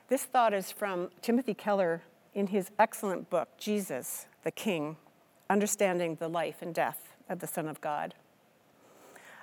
This 0.08 0.24
thought 0.24 0.52
is 0.52 0.70
from 0.70 1.10
Timothy 1.22 1.54
Keller 1.54 2.02
in 2.34 2.48
his 2.48 2.70
excellent 2.78 3.30
book, 3.30 3.48
Jesus, 3.58 4.26
the 4.42 4.50
King 4.50 4.96
Understanding 5.48 6.16
the 6.16 6.28
Life 6.28 6.62
and 6.62 6.74
Death 6.74 7.12
of 7.28 7.40
the 7.40 7.46
Son 7.46 7.68
of 7.68 7.80
God. 7.80 8.14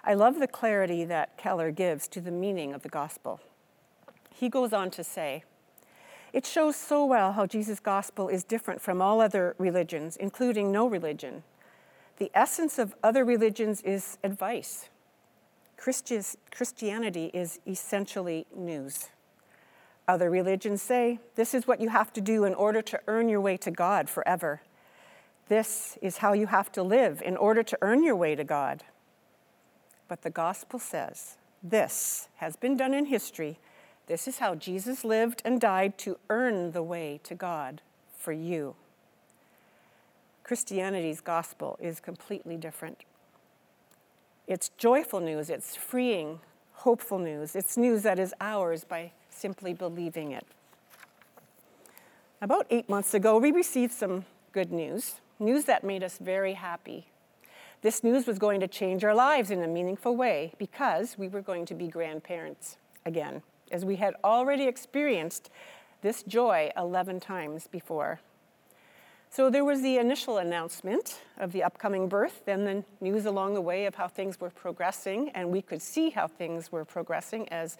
I 0.03 0.13
love 0.13 0.39
the 0.39 0.47
clarity 0.47 1.05
that 1.05 1.37
Keller 1.37 1.71
gives 1.71 2.07
to 2.09 2.21
the 2.21 2.31
meaning 2.31 2.73
of 2.73 2.81
the 2.81 2.89
gospel. 2.89 3.39
He 4.33 4.49
goes 4.49 4.73
on 4.73 4.89
to 4.91 5.03
say, 5.03 5.43
it 6.33 6.45
shows 6.45 6.75
so 6.75 7.05
well 7.05 7.33
how 7.33 7.45
Jesus' 7.45 7.79
gospel 7.79 8.29
is 8.29 8.43
different 8.43 8.81
from 8.81 9.01
all 9.01 9.19
other 9.19 9.55
religions, 9.57 10.15
including 10.17 10.71
no 10.71 10.87
religion. 10.87 11.43
The 12.17 12.31
essence 12.33 12.79
of 12.79 12.95
other 13.03 13.25
religions 13.25 13.81
is 13.81 14.17
advice. 14.23 14.89
Christianity 15.77 17.31
is 17.33 17.59
essentially 17.67 18.45
news. 18.55 19.09
Other 20.07 20.29
religions 20.29 20.81
say 20.81 21.19
this 21.35 21.53
is 21.53 21.67
what 21.67 21.79
you 21.79 21.89
have 21.89 22.11
to 22.13 22.21
do 22.21 22.43
in 22.43 22.53
order 22.53 22.81
to 22.81 22.99
earn 23.07 23.29
your 23.29 23.41
way 23.41 23.57
to 23.57 23.71
God 23.71 24.09
forever. 24.09 24.61
This 25.47 25.97
is 26.01 26.17
how 26.17 26.33
you 26.33 26.47
have 26.47 26.71
to 26.73 26.83
live 26.83 27.21
in 27.23 27.37
order 27.37 27.63
to 27.63 27.77
earn 27.81 28.03
your 28.03 28.15
way 28.15 28.35
to 28.35 28.43
God. 28.43 28.83
But 30.07 30.21
the 30.21 30.29
gospel 30.29 30.79
says 30.79 31.37
this 31.63 32.29
has 32.37 32.55
been 32.55 32.75
done 32.75 32.93
in 32.93 33.05
history. 33.05 33.59
This 34.07 34.27
is 34.27 34.39
how 34.39 34.55
Jesus 34.55 35.03
lived 35.03 35.41
and 35.45 35.61
died 35.61 35.97
to 35.99 36.17
earn 36.29 36.71
the 36.71 36.83
way 36.83 37.19
to 37.23 37.35
God 37.35 37.81
for 38.17 38.31
you. 38.31 38.75
Christianity's 40.43 41.21
gospel 41.21 41.77
is 41.79 41.99
completely 41.99 42.57
different. 42.57 43.05
It's 44.47 44.69
joyful 44.77 45.19
news, 45.19 45.49
it's 45.49 45.75
freeing, 45.75 46.39
hopeful 46.81 47.19
news. 47.19 47.55
It's 47.55 47.77
news 47.77 48.03
that 48.03 48.19
is 48.19 48.33
ours 48.41 48.83
by 48.83 49.11
simply 49.41 49.73
believing 49.73 50.31
it. 50.31 50.45
About 52.41 52.67
eight 52.69 52.87
months 52.87 53.13
ago, 53.13 53.37
we 53.37 53.51
received 53.51 53.91
some 53.91 54.25
good 54.51 54.71
news, 54.71 55.15
news 55.39 55.65
that 55.65 55.83
made 55.83 56.03
us 56.03 56.17
very 56.19 56.53
happy. 56.53 57.07
This 57.81 58.03
news 58.03 58.27
was 58.27 58.37
going 58.37 58.59
to 58.59 58.67
change 58.67 59.03
our 59.03 59.15
lives 59.15 59.49
in 59.49 59.63
a 59.63 59.67
meaningful 59.67 60.15
way 60.15 60.53
because 60.59 61.17
we 61.17 61.27
were 61.27 61.41
going 61.41 61.65
to 61.65 61.73
be 61.73 61.87
grandparents 61.87 62.77
again, 63.05 63.41
as 63.71 63.83
we 63.83 63.95
had 63.95 64.15
already 64.23 64.67
experienced 64.67 65.49
this 66.01 66.21
joy 66.23 66.71
11 66.77 67.19
times 67.19 67.67
before. 67.67 68.19
So 69.31 69.49
there 69.49 69.65
was 69.65 69.81
the 69.81 69.97
initial 69.97 70.37
announcement 70.37 71.21
of 71.37 71.53
the 71.53 71.63
upcoming 71.63 72.07
birth, 72.07 72.41
then 72.45 72.65
the 72.65 72.83
news 72.99 73.25
along 73.25 73.53
the 73.53 73.61
way 73.61 73.85
of 73.85 73.95
how 73.95 74.07
things 74.07 74.39
were 74.39 74.49
progressing, 74.49 75.29
and 75.29 75.49
we 75.49 75.61
could 75.61 75.81
see 75.81 76.09
how 76.09 76.27
things 76.27 76.71
were 76.71 76.85
progressing 76.85 77.47
as 77.49 77.77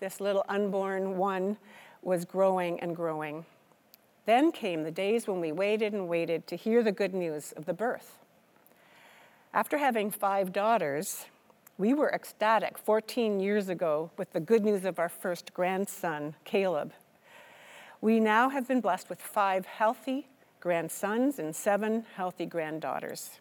this 0.00 0.20
little 0.20 0.44
unborn 0.48 1.16
one 1.16 1.56
was 2.02 2.24
growing 2.24 2.80
and 2.80 2.94
growing. 2.94 3.44
Then 4.26 4.52
came 4.52 4.82
the 4.82 4.90
days 4.90 5.26
when 5.26 5.40
we 5.40 5.52
waited 5.52 5.92
and 5.92 6.08
waited 6.08 6.46
to 6.48 6.56
hear 6.56 6.82
the 6.82 6.92
good 6.92 7.14
news 7.14 7.52
of 7.52 7.64
the 7.64 7.72
birth. 7.72 8.18
After 9.54 9.78
having 9.78 10.10
five 10.10 10.52
daughters, 10.52 11.24
we 11.78 11.94
were 11.94 12.10
ecstatic 12.10 12.76
14 12.76 13.40
years 13.40 13.68
ago 13.68 14.10
with 14.16 14.32
the 14.32 14.40
good 14.40 14.64
news 14.64 14.84
of 14.84 14.98
our 14.98 15.08
first 15.08 15.54
grandson, 15.54 16.34
Caleb. 16.44 16.92
We 18.00 18.20
now 18.20 18.48
have 18.50 18.68
been 18.68 18.80
blessed 18.80 19.08
with 19.08 19.20
five 19.20 19.64
healthy, 19.64 20.28
grandsons 20.60 21.38
and 21.38 21.54
seven 21.54 22.04
healthy 22.14 22.46
granddaughters. 22.46 23.40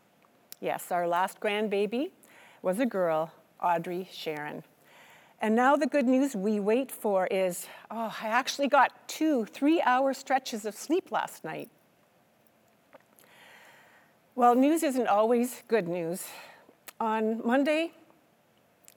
Yes, 0.62 0.92
our 0.92 1.08
last 1.08 1.40
grandbaby 1.40 2.12
was 2.62 2.80
a 2.80 2.86
girl, 2.86 3.32
Audrey 3.62 4.08
Sharon. 4.12 4.64
And 5.40 5.56
now 5.56 5.76
the 5.76 5.86
good 5.86 6.08
news 6.08 6.36
we 6.36 6.60
wait 6.60 6.92
for 6.92 7.28
is 7.28 7.68
oh, 7.92 8.16
I 8.22 8.28
actually 8.28 8.68
got 8.68 9.08
two 9.08 9.46
three 9.46 9.82
hour 9.82 10.14
stretches 10.14 10.66
of 10.66 10.76
sleep 10.76 11.12
last 11.12 11.44
night. 11.44 11.70
Well, 14.36 14.56
news 14.56 14.84
isn't 14.84 15.08
always 15.08 15.64
good 15.68 15.88
news. 15.88 16.26
On 17.00 17.46
Monday, 17.46 17.92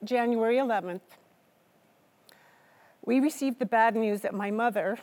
January 0.02 0.56
11th, 0.56 1.00
we 3.04 3.20
received 3.20 3.58
the 3.58 3.66
bad 3.66 3.96
news 3.96 4.20
that 4.22 4.34
my 4.34 4.50
mother 4.50 4.98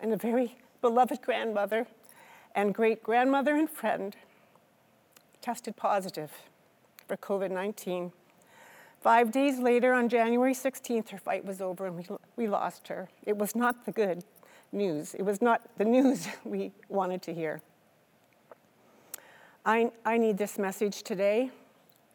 and 0.00 0.12
a 0.12 0.16
very 0.16 0.56
beloved 0.80 1.22
grandmother 1.22 1.86
and 2.54 2.74
great 2.74 3.02
grandmother 3.02 3.54
and 3.54 3.70
friend 3.70 4.16
tested 5.40 5.76
positive 5.76 6.32
for 7.06 7.16
COVID 7.16 7.50
19. 7.50 8.12
Five 9.02 9.32
days 9.32 9.58
later, 9.58 9.92
on 9.92 10.08
January 10.08 10.54
16th, 10.54 11.08
her 11.08 11.18
fight 11.18 11.44
was 11.44 11.60
over 11.60 11.86
and 11.86 11.96
we, 11.96 12.06
we 12.36 12.46
lost 12.46 12.86
her. 12.86 13.08
It 13.26 13.36
was 13.36 13.56
not 13.56 13.84
the 13.84 13.90
good 13.90 14.22
news. 14.70 15.14
It 15.14 15.22
was 15.22 15.42
not 15.42 15.60
the 15.76 15.84
news 15.84 16.28
we 16.44 16.70
wanted 16.88 17.20
to 17.22 17.34
hear. 17.34 17.60
I, 19.66 19.90
I 20.04 20.18
need 20.18 20.38
this 20.38 20.56
message 20.56 21.02
today. 21.02 21.50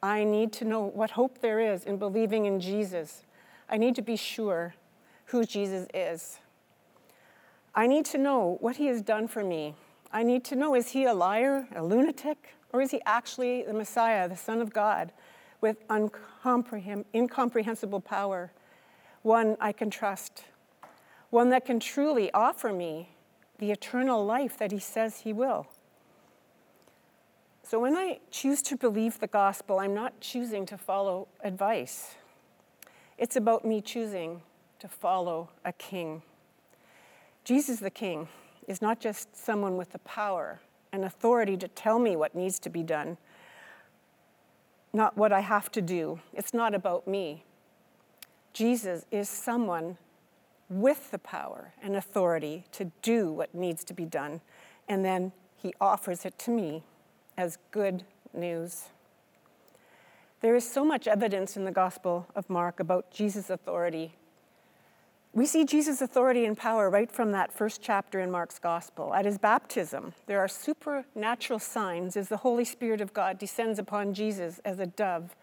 I 0.02 0.24
need 0.24 0.54
to 0.54 0.66
know 0.66 0.86
what 0.86 1.12
hope 1.12 1.40
there 1.42 1.60
is 1.60 1.84
in 1.84 1.98
believing 1.98 2.46
in 2.46 2.62
Jesus. 2.62 3.26
I 3.70 3.78
need 3.78 3.96
to 3.96 4.02
be 4.02 4.16
sure 4.16 4.74
who 5.26 5.44
Jesus 5.44 5.88
is. 5.94 6.40
I 7.76 7.88
need 7.88 8.06
to 8.06 8.18
know 8.18 8.58
what 8.62 8.78
he 8.78 8.88
has 8.88 9.02
done 9.02 9.28
for 9.28 9.44
me. 9.44 9.76
I 10.14 10.24
need 10.24 10.46
to 10.46 10.56
know 10.56 10.74
is 10.74 10.90
he 10.90 11.04
a 11.04 11.14
liar, 11.14 11.68
a 11.76 11.84
lunatic, 11.84 12.56
or 12.72 12.82
is 12.82 12.92
he 12.92 13.02
actually 13.06 13.64
the 13.64 13.74
Messiah, 13.74 14.30
the 14.30 14.38
Son 14.38 14.62
of 14.62 14.74
God, 14.74 15.12
with 15.62 15.84
incomprehensible 15.92 18.02
power? 18.02 18.52
One 19.22 19.58
I 19.60 19.72
can 19.72 19.90
trust, 19.90 20.44
one 21.30 21.50
that 21.50 21.66
can 21.66 21.80
truly 21.80 22.32
offer 22.32 22.72
me 22.72 23.10
the 23.58 23.72
eternal 23.72 24.26
life 24.26 24.58
that 24.58 24.72
he 24.72 24.80
says 24.80 25.22
he 25.22 25.34
will. 25.34 25.68
So 27.64 27.80
when 27.80 27.98
I 27.98 28.20
choose 28.32 28.62
to 28.64 28.78
believe 28.78 29.20
the 29.20 29.28
gospel, 29.28 29.80
I'm 29.80 29.94
not 29.94 30.20
choosing 30.22 30.66
to 30.68 30.78
follow 30.78 31.28
advice. 31.44 32.16
It's 33.18 33.36
about 33.36 33.66
me 33.66 33.82
choosing 33.82 34.42
to 34.80 34.88
follow 34.88 35.50
a 35.66 35.74
king. 35.74 36.22
Jesus 37.44 37.80
the 37.80 37.90
King 37.90 38.28
is 38.68 38.82
not 38.82 39.00
just 39.00 39.36
someone 39.36 39.78
with 39.78 39.92
the 39.92 40.00
power 40.00 40.60
and 40.92 41.06
authority 41.06 41.58
to 41.58 41.68
tell 41.68 42.00
me 42.00 42.16
what 42.16 42.36
needs 42.36 42.60
to 42.60 42.70
be 42.70 42.84
done, 42.84 43.18
not 44.98 45.16
what 45.16 45.32
I 45.32 45.40
have 45.40 45.72
to 45.74 45.82
do. 45.82 46.20
It's 46.34 46.54
not 46.54 46.74
about 46.74 47.08
me. 47.08 47.46
Jesus 48.52 49.06
is 49.12 49.30
someone 49.30 49.98
with 50.70 51.12
the 51.12 51.20
power 51.20 51.74
and 51.82 51.96
authority 51.96 52.66
to 52.74 52.92
do 53.02 53.32
what 53.32 53.56
needs 53.56 53.86
to 53.86 53.94
be 53.94 54.04
done, 54.04 54.42
and 54.90 55.06
then 55.06 55.32
he 55.56 55.74
offers 55.80 56.26
it 56.26 56.38
to 56.40 56.52
me 56.52 56.84
as 57.38 57.58
good 57.72 58.04
news. 58.34 58.90
There 60.42 60.56
is 60.56 60.70
so 60.70 60.84
much 60.84 61.08
evidence 61.08 61.56
in 61.56 61.64
the 61.64 61.72
Gospel 61.72 62.28
of 62.36 62.50
Mark 62.50 62.80
about 62.80 63.12
Jesus' 63.12 63.50
authority. 63.50 64.16
We 65.34 65.46
see 65.46 65.66
Jesus' 65.66 66.02
authority 66.02 66.46
and 66.46 66.58
power 66.58 66.90
right 66.90 67.12
from 67.12 67.32
that 67.32 67.54
first 67.54 67.82
chapter 67.82 68.20
in 68.20 68.32
Mark's 68.32 68.58
Gospel. 68.58 69.14
At 69.14 69.26
his 69.26 69.38
baptism, 69.38 70.14
there 70.26 70.40
are 70.40 70.48
supernatural 70.48 71.60
signs 71.60 72.18
as 72.18 72.30
the 72.30 72.38
Holy 72.38 72.66
Spirit 72.66 73.02
of 73.02 73.14
God 73.14 73.38
descends 73.38 73.78
upon 73.78 74.14
Jesus 74.14 74.60
as 74.66 74.80
a 74.80 74.88
dove. 74.88 75.36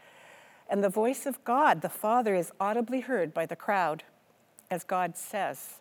And 0.68 0.82
the 0.82 0.88
voice 0.88 1.26
of 1.26 1.44
God, 1.44 1.80
the 1.80 1.88
Father, 1.88 2.34
is 2.34 2.50
audibly 2.58 3.00
heard 3.00 3.32
by 3.32 3.46
the 3.46 3.56
crowd 3.56 4.02
as 4.70 4.82
God 4.82 5.16
says, 5.16 5.80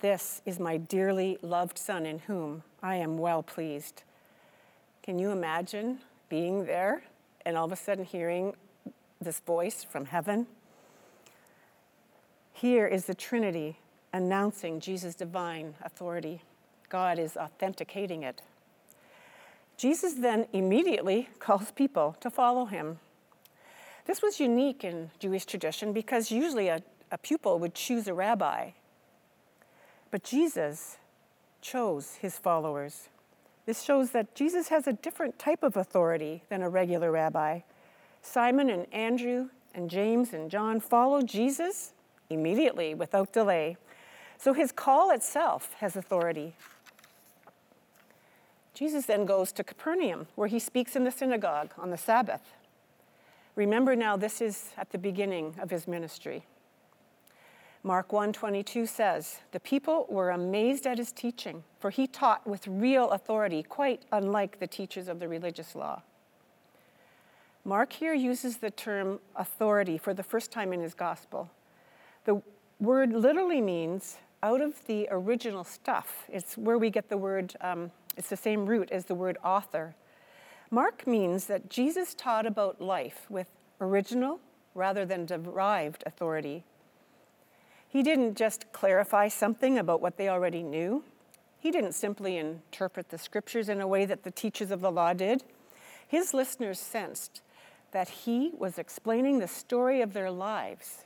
This 0.00 0.40
is 0.46 0.58
my 0.58 0.78
dearly 0.78 1.36
loved 1.42 1.76
Son 1.76 2.06
in 2.06 2.20
whom 2.20 2.62
I 2.82 2.96
am 2.96 3.18
well 3.18 3.42
pleased. 3.42 4.04
Can 5.02 5.18
you 5.18 5.30
imagine 5.30 5.98
being 6.28 6.64
there 6.64 7.02
and 7.44 7.56
all 7.56 7.66
of 7.66 7.72
a 7.72 7.76
sudden 7.76 8.04
hearing 8.04 8.54
this 9.20 9.40
voice 9.40 9.84
from 9.84 10.06
heaven? 10.06 10.46
Here 12.62 12.86
is 12.86 13.06
the 13.06 13.14
Trinity 13.14 13.76
announcing 14.12 14.78
Jesus' 14.78 15.16
divine 15.16 15.74
authority. 15.82 16.42
God 16.88 17.18
is 17.18 17.36
authenticating 17.36 18.22
it. 18.22 18.40
Jesus 19.76 20.12
then 20.12 20.46
immediately 20.52 21.28
calls 21.40 21.72
people 21.72 22.16
to 22.20 22.30
follow 22.30 22.66
him. 22.66 23.00
This 24.04 24.22
was 24.22 24.38
unique 24.38 24.84
in 24.84 25.10
Jewish 25.18 25.44
tradition 25.44 25.92
because 25.92 26.30
usually 26.30 26.68
a, 26.68 26.84
a 27.10 27.18
pupil 27.18 27.58
would 27.58 27.74
choose 27.74 28.06
a 28.06 28.14
rabbi. 28.14 28.70
But 30.12 30.22
Jesus 30.22 30.98
chose 31.62 32.14
his 32.20 32.38
followers. 32.38 33.08
This 33.66 33.82
shows 33.82 34.12
that 34.12 34.36
Jesus 34.36 34.68
has 34.68 34.86
a 34.86 34.92
different 34.92 35.36
type 35.36 35.64
of 35.64 35.76
authority 35.76 36.44
than 36.48 36.62
a 36.62 36.68
regular 36.68 37.10
rabbi. 37.10 37.62
Simon 38.22 38.70
and 38.70 38.86
Andrew 38.94 39.48
and 39.74 39.90
James 39.90 40.32
and 40.32 40.48
John 40.48 40.78
followed 40.78 41.26
Jesus 41.26 41.92
immediately 42.32 42.94
without 42.94 43.32
delay. 43.32 43.76
So 44.38 44.52
his 44.52 44.72
call 44.72 45.10
itself 45.10 45.74
has 45.74 45.96
authority. 45.96 46.54
Jesus 48.74 49.06
then 49.06 49.26
goes 49.26 49.52
to 49.52 49.64
Capernaum, 49.64 50.26
where 50.34 50.48
he 50.48 50.58
speaks 50.58 50.96
in 50.96 51.04
the 51.04 51.10
synagogue 51.10 51.72
on 51.78 51.90
the 51.90 51.98
Sabbath. 51.98 52.54
Remember 53.54 53.94
now, 53.94 54.16
this 54.16 54.40
is 54.40 54.70
at 54.78 54.90
the 54.90 54.98
beginning 54.98 55.54
of 55.60 55.70
his 55.70 55.86
ministry. 55.86 56.44
Mark 57.84 58.12
1:22 58.12 58.86
says, 58.86 59.40
"The 59.50 59.60
people 59.60 60.06
were 60.08 60.30
amazed 60.30 60.86
at 60.86 60.98
his 60.98 61.12
teaching, 61.12 61.64
for 61.80 61.90
he 61.90 62.06
taught 62.06 62.46
with 62.46 62.66
real 62.66 63.10
authority, 63.10 63.62
quite 63.62 64.04
unlike 64.12 64.58
the 64.58 64.68
teachers 64.68 65.08
of 65.08 65.18
the 65.18 65.28
religious 65.28 65.74
law." 65.74 66.02
Mark 67.64 67.92
here 67.92 68.14
uses 68.14 68.58
the 68.58 68.70
term 68.70 69.20
authority 69.36 69.98
for 69.98 70.14
the 70.14 70.22
first 70.22 70.50
time 70.50 70.72
in 70.72 70.80
his 70.80 70.94
gospel. 70.94 71.50
The 72.24 72.40
word 72.80 73.12
literally 73.12 73.60
means 73.60 74.18
out 74.42 74.60
of 74.60 74.86
the 74.86 75.08
original 75.10 75.64
stuff. 75.64 76.24
It's 76.28 76.56
where 76.56 76.78
we 76.78 76.90
get 76.90 77.08
the 77.08 77.16
word, 77.16 77.54
um, 77.60 77.90
it's 78.16 78.28
the 78.28 78.36
same 78.36 78.66
root 78.66 78.90
as 78.90 79.06
the 79.06 79.14
word 79.14 79.38
author. 79.44 79.94
Mark 80.70 81.06
means 81.06 81.46
that 81.46 81.68
Jesus 81.68 82.14
taught 82.14 82.46
about 82.46 82.80
life 82.80 83.26
with 83.28 83.48
original 83.80 84.40
rather 84.74 85.04
than 85.04 85.26
derived 85.26 86.02
authority. 86.06 86.64
He 87.88 88.02
didn't 88.02 88.36
just 88.36 88.72
clarify 88.72 89.28
something 89.28 89.78
about 89.78 90.00
what 90.00 90.16
they 90.16 90.28
already 90.28 90.62
knew. 90.62 91.04
He 91.58 91.70
didn't 91.70 91.92
simply 91.92 92.38
interpret 92.38 93.10
the 93.10 93.18
scriptures 93.18 93.68
in 93.68 93.80
a 93.80 93.86
way 93.86 94.06
that 94.06 94.22
the 94.22 94.30
teachers 94.30 94.70
of 94.70 94.80
the 94.80 94.90
law 94.90 95.12
did. 95.12 95.44
His 96.08 96.32
listeners 96.32 96.80
sensed 96.80 97.42
that 97.92 98.08
he 98.08 98.50
was 98.56 98.78
explaining 98.78 99.38
the 99.38 99.48
story 99.48 100.00
of 100.00 100.14
their 100.14 100.30
lives 100.30 101.04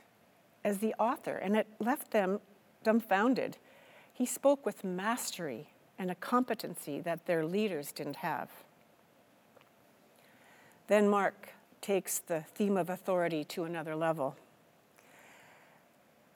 as 0.63 0.79
the 0.79 0.93
author, 0.99 1.35
and 1.35 1.55
it 1.55 1.67
left 1.79 2.11
them 2.11 2.39
dumbfounded. 2.83 3.57
He 4.13 4.25
spoke 4.25 4.65
with 4.65 4.83
mastery 4.83 5.69
and 5.99 6.11
a 6.11 6.15
competency 6.15 6.99
that 7.01 7.25
their 7.25 7.45
leaders 7.45 7.91
didn't 7.91 8.17
have. 8.17 8.49
Then 10.87 11.07
Mark 11.09 11.49
takes 11.81 12.19
the 12.19 12.41
theme 12.55 12.77
of 12.77 12.89
authority 12.89 13.43
to 13.45 13.63
another 13.63 13.95
level. 13.95 14.35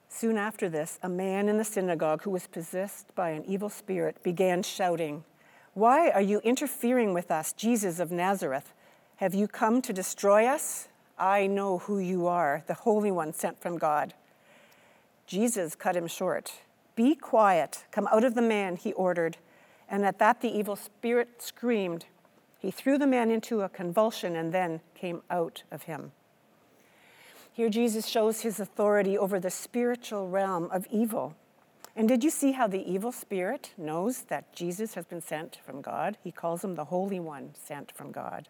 Soon 0.08 0.36
after 0.36 0.68
this, 0.68 0.98
a 1.02 1.08
man 1.08 1.48
in 1.48 1.56
the 1.56 1.64
synagogue 1.64 2.22
who 2.22 2.30
was 2.30 2.46
possessed 2.46 3.14
by 3.14 3.30
an 3.30 3.44
evil 3.46 3.70
spirit 3.70 4.22
began 4.22 4.62
shouting, 4.62 5.24
Why 5.72 6.10
are 6.10 6.20
you 6.20 6.40
interfering 6.40 7.14
with 7.14 7.30
us, 7.30 7.52
Jesus 7.54 7.98
of 7.98 8.12
Nazareth? 8.12 8.74
Have 9.16 9.34
you 9.34 9.48
come 9.48 9.80
to 9.82 9.92
destroy 9.92 10.46
us? 10.46 10.88
I 11.22 11.46
know 11.46 11.78
who 11.78 12.00
you 12.00 12.26
are, 12.26 12.64
the 12.66 12.74
Holy 12.74 13.12
One 13.12 13.32
sent 13.32 13.62
from 13.62 13.78
God. 13.78 14.12
Jesus 15.24 15.76
cut 15.76 15.94
him 15.94 16.08
short. 16.08 16.52
Be 16.96 17.14
quiet, 17.14 17.84
come 17.92 18.08
out 18.10 18.24
of 18.24 18.34
the 18.34 18.42
man, 18.42 18.74
he 18.74 18.92
ordered. 18.94 19.36
And 19.88 20.04
at 20.04 20.18
that, 20.18 20.40
the 20.40 20.50
evil 20.50 20.74
spirit 20.74 21.40
screamed. 21.40 22.06
He 22.58 22.72
threw 22.72 22.98
the 22.98 23.06
man 23.06 23.30
into 23.30 23.60
a 23.60 23.68
convulsion 23.68 24.34
and 24.34 24.52
then 24.52 24.80
came 24.96 25.22
out 25.30 25.62
of 25.70 25.84
him. 25.84 26.10
Here, 27.52 27.68
Jesus 27.68 28.08
shows 28.08 28.40
his 28.40 28.58
authority 28.58 29.16
over 29.16 29.38
the 29.38 29.50
spiritual 29.50 30.28
realm 30.28 30.68
of 30.72 30.88
evil. 30.90 31.36
And 31.94 32.08
did 32.08 32.24
you 32.24 32.30
see 32.30 32.50
how 32.50 32.66
the 32.66 32.82
evil 32.82 33.12
spirit 33.12 33.74
knows 33.78 34.22
that 34.22 34.52
Jesus 34.52 34.94
has 34.94 35.04
been 35.04 35.22
sent 35.22 35.60
from 35.64 35.82
God? 35.82 36.18
He 36.24 36.32
calls 36.32 36.64
him 36.64 36.74
the 36.74 36.86
Holy 36.86 37.20
One 37.20 37.50
sent 37.54 37.92
from 37.92 38.10
God. 38.10 38.48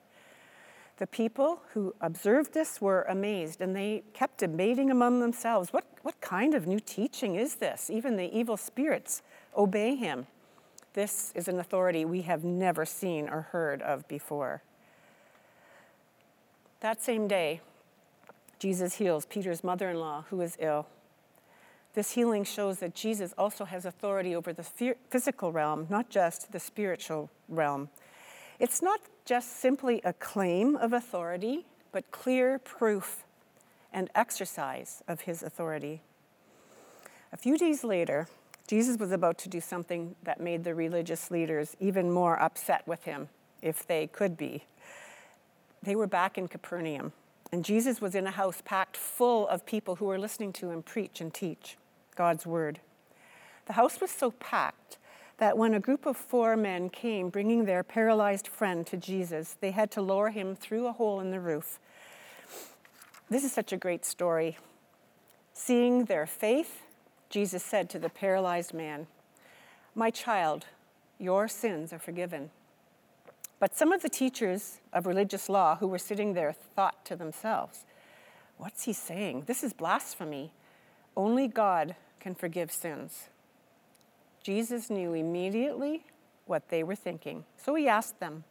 The 0.99 1.07
people 1.07 1.63
who 1.73 1.95
observed 2.01 2.53
this 2.53 2.81
were 2.81 3.03
amazed 3.03 3.61
and 3.61 3.75
they 3.75 4.05
kept 4.13 4.39
debating 4.39 4.91
among 4.91 5.21
themselves 5.21 5.73
what, 5.73 5.85
what 6.03 6.21
kind 6.21 6.55
of 6.55 6.67
new 6.67 6.79
teaching 6.79 7.35
is 7.35 7.57
this? 7.57 7.91
Even 7.91 8.17
the 8.17 8.37
evil 8.37 8.57
spirits 8.57 9.23
obey 9.57 9.97
him. 9.97 10.27
This 10.95 11.33
is 11.35 11.49
an 11.49 11.59
authority 11.59 12.05
we 12.05 12.23
have 12.23 12.45
never 12.45 12.85
seen 12.85 13.29
or 13.29 13.43
heard 13.53 13.81
of 13.83 14.07
before. 14.09 14.63
That 16.81 17.03
same 17.03 17.27
day, 17.29 17.61
Jesus 18.59 18.95
heals 18.95 19.25
Peter's 19.27 19.65
mother 19.65 19.91
in 19.91 19.99
law, 19.99 20.25
who 20.31 20.41
is 20.41 20.57
ill. 20.61 20.87
This 21.95 22.13
healing 22.13 22.45
shows 22.45 22.79
that 22.79 22.95
Jesus 22.95 23.35
also 23.37 23.65
has 23.65 23.85
authority 23.85 24.35
over 24.35 24.53
the 24.53 24.63
physical 25.11 25.53
realm, 25.53 25.87
not 25.91 26.11
just 26.11 26.53
the 26.53 26.61
spiritual 26.61 27.31
realm. 27.49 27.89
It's 28.63 28.81
not 28.81 29.01
just 29.25 29.59
simply 29.59 30.01
a 30.05 30.13
claim 30.13 30.77
of 30.77 30.93
authority, 30.93 31.67
but 31.91 32.13
clear 32.13 32.61
proof 32.61 33.25
and 33.93 34.09
exercise 34.15 35.03
of 35.09 35.23
his 35.23 35.43
authority. 35.43 36.01
A 37.33 37.37
few 37.37 37.59
days 37.59 37.83
later, 37.83 38.29
Jesus 38.69 38.99
was 38.99 39.11
about 39.11 39.37
to 39.39 39.49
do 39.49 39.61
something 39.61 40.15
that 40.23 40.41
made 40.41 40.63
the 40.63 40.77
religious 40.77 41.29
leaders 41.29 41.77
even 41.81 42.13
more 42.13 42.41
upset 42.41 42.87
with 42.87 43.03
him, 43.03 43.31
if 43.63 43.85
they 43.85 44.07
could 44.07 44.37
be. 44.37 44.63
They 45.83 45.97
were 45.97 46.07
back 46.07 46.39
in 46.39 46.47
Capernaum. 46.47 47.13
And 47.51 47.65
Jesus 47.65 48.01
was 48.01 48.15
in 48.15 48.29
a 48.29 48.31
house 48.31 48.63
packed 48.65 48.97
full 48.97 49.49
of 49.49 49.67
people 49.67 49.97
who 49.97 50.05
were 50.05 50.21
listening 50.21 50.53
to 50.55 50.71
him 50.71 50.85
preach 50.85 51.21
and 51.21 51.35
teach 51.35 51.79
God's 52.15 52.47
word. 52.47 52.79
The 53.67 53.73
house 53.73 54.01
was 54.01 54.13
so 54.13 54.31
packed 54.31 54.99
that 55.43 55.59
when 55.59 55.75
a 55.75 55.81
group 55.81 56.07
of 56.07 56.17
four 56.17 56.57
men 56.57 56.89
came 56.89 57.29
bringing 57.29 57.65
their 57.65 57.83
paralyzed 57.83 58.47
friend 58.47 58.87
to 58.87 58.97
Jesus, 58.97 59.57
they 59.61 59.73
had 59.73 59.91
to 59.91 60.01
lower 60.01 60.31
him 60.31 60.55
through 60.55 60.87
a 60.87 60.93
hole 60.93 61.19
in 61.19 61.33
the 61.33 61.41
roof. 61.41 61.81
This 63.29 63.43
is 63.43 63.53
such 63.53 63.73
a 63.73 63.77
great 63.77 64.05
story. 64.05 64.57
Seeing 65.53 66.05
their 66.05 66.27
faith, 66.27 66.83
Jesus 67.29 67.65
said 67.65 67.91
to 67.91 67.99
the 67.99 68.09
paralyzed 68.09 68.73
man, 68.73 69.09
My 69.97 70.11
child, 70.11 70.67
your 71.19 71.49
sins 71.49 71.93
are 71.93 71.99
forgiven. 71.99 72.53
But 73.59 73.77
some 73.77 73.91
of 73.91 74.01
the 74.01 74.09
teachers 74.09 74.79
of 74.93 75.09
religious 75.09 75.49
law 75.49 75.75
who 75.75 75.89
were 75.89 75.99
sitting 75.99 76.35
there 76.35 76.53
thought 76.53 77.05
to 77.07 77.17
themselves, 77.17 77.85
What's 78.59 78.85
he 78.85 78.93
saying? 78.93 79.47
This 79.49 79.65
is 79.65 79.73
blasphemy. 79.73 80.53
Only 81.17 81.49
God 81.49 81.97
can 82.21 82.37
forgive 82.37 82.71
sins. 82.71 83.27
Jesus 84.43 84.91
knew 84.91 85.15
immediately 85.15 86.05
what 86.47 86.69
they 86.69 86.83
were 86.83 86.97
thinking, 86.97 87.45
so 87.57 87.75
he 87.75 87.89
asked 87.89 88.19
them, 88.19 88.45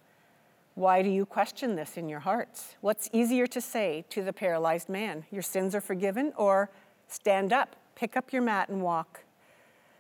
Why 0.76 1.02
do 1.02 1.10
you 1.10 1.26
question 1.26 1.76
this 1.76 1.98
in 1.98 2.08
your 2.08 2.22
hearts? 2.22 2.76
What's 2.82 3.10
easier 3.12 3.46
to 3.48 3.60
say 3.60 4.06
to 4.10 4.24
the 4.24 4.34
paralyzed 4.34 4.90
man, 4.90 5.26
Your 5.32 5.42
sins 5.42 5.76
are 5.76 5.82
forgiven, 5.82 6.34
or 6.38 6.70
Stand 7.08 7.52
up, 7.52 7.76
pick 7.96 8.16
up 8.16 8.32
your 8.32 8.42
mat, 8.42 8.70
and 8.70 8.82
walk? 8.82 9.26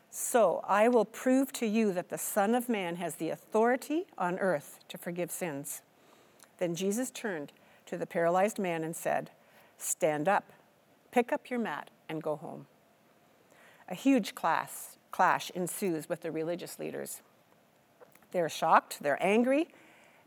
So 0.10 0.62
I 0.68 0.88
will 0.88 1.06
prove 1.06 1.52
to 1.54 1.66
you 1.66 1.94
that 1.94 2.10
the 2.10 2.18
Son 2.18 2.56
of 2.56 2.70
Man 2.70 2.98
has 2.98 3.16
the 3.16 3.30
authority 3.30 4.06
on 4.18 4.40
earth 4.40 4.80
to 4.90 4.98
forgive 4.98 5.32
sins. 5.32 5.82
Then 6.58 6.76
Jesus 6.76 7.12
turned 7.12 7.52
to 7.86 7.98
the 7.98 8.06
paralyzed 8.06 8.60
man 8.60 8.84
and 8.84 8.96
said, 8.96 9.32
Stand 9.78 10.28
up, 10.28 10.52
pick 11.12 11.34
up 11.34 11.50
your 11.50 11.60
mat, 11.60 11.90
and 12.08 12.22
go 12.22 12.36
home. 12.36 12.68
A 13.90 13.96
huge 13.96 14.36
class, 14.36 14.98
clash 15.12 15.50
ensues 15.52 16.10
with 16.10 16.22
the 16.22 16.32
religious 16.32 16.80
leaders. 16.80 17.22
They're 18.32 18.50
shocked, 18.50 18.98
they're 19.02 19.22
angry, 19.22 19.68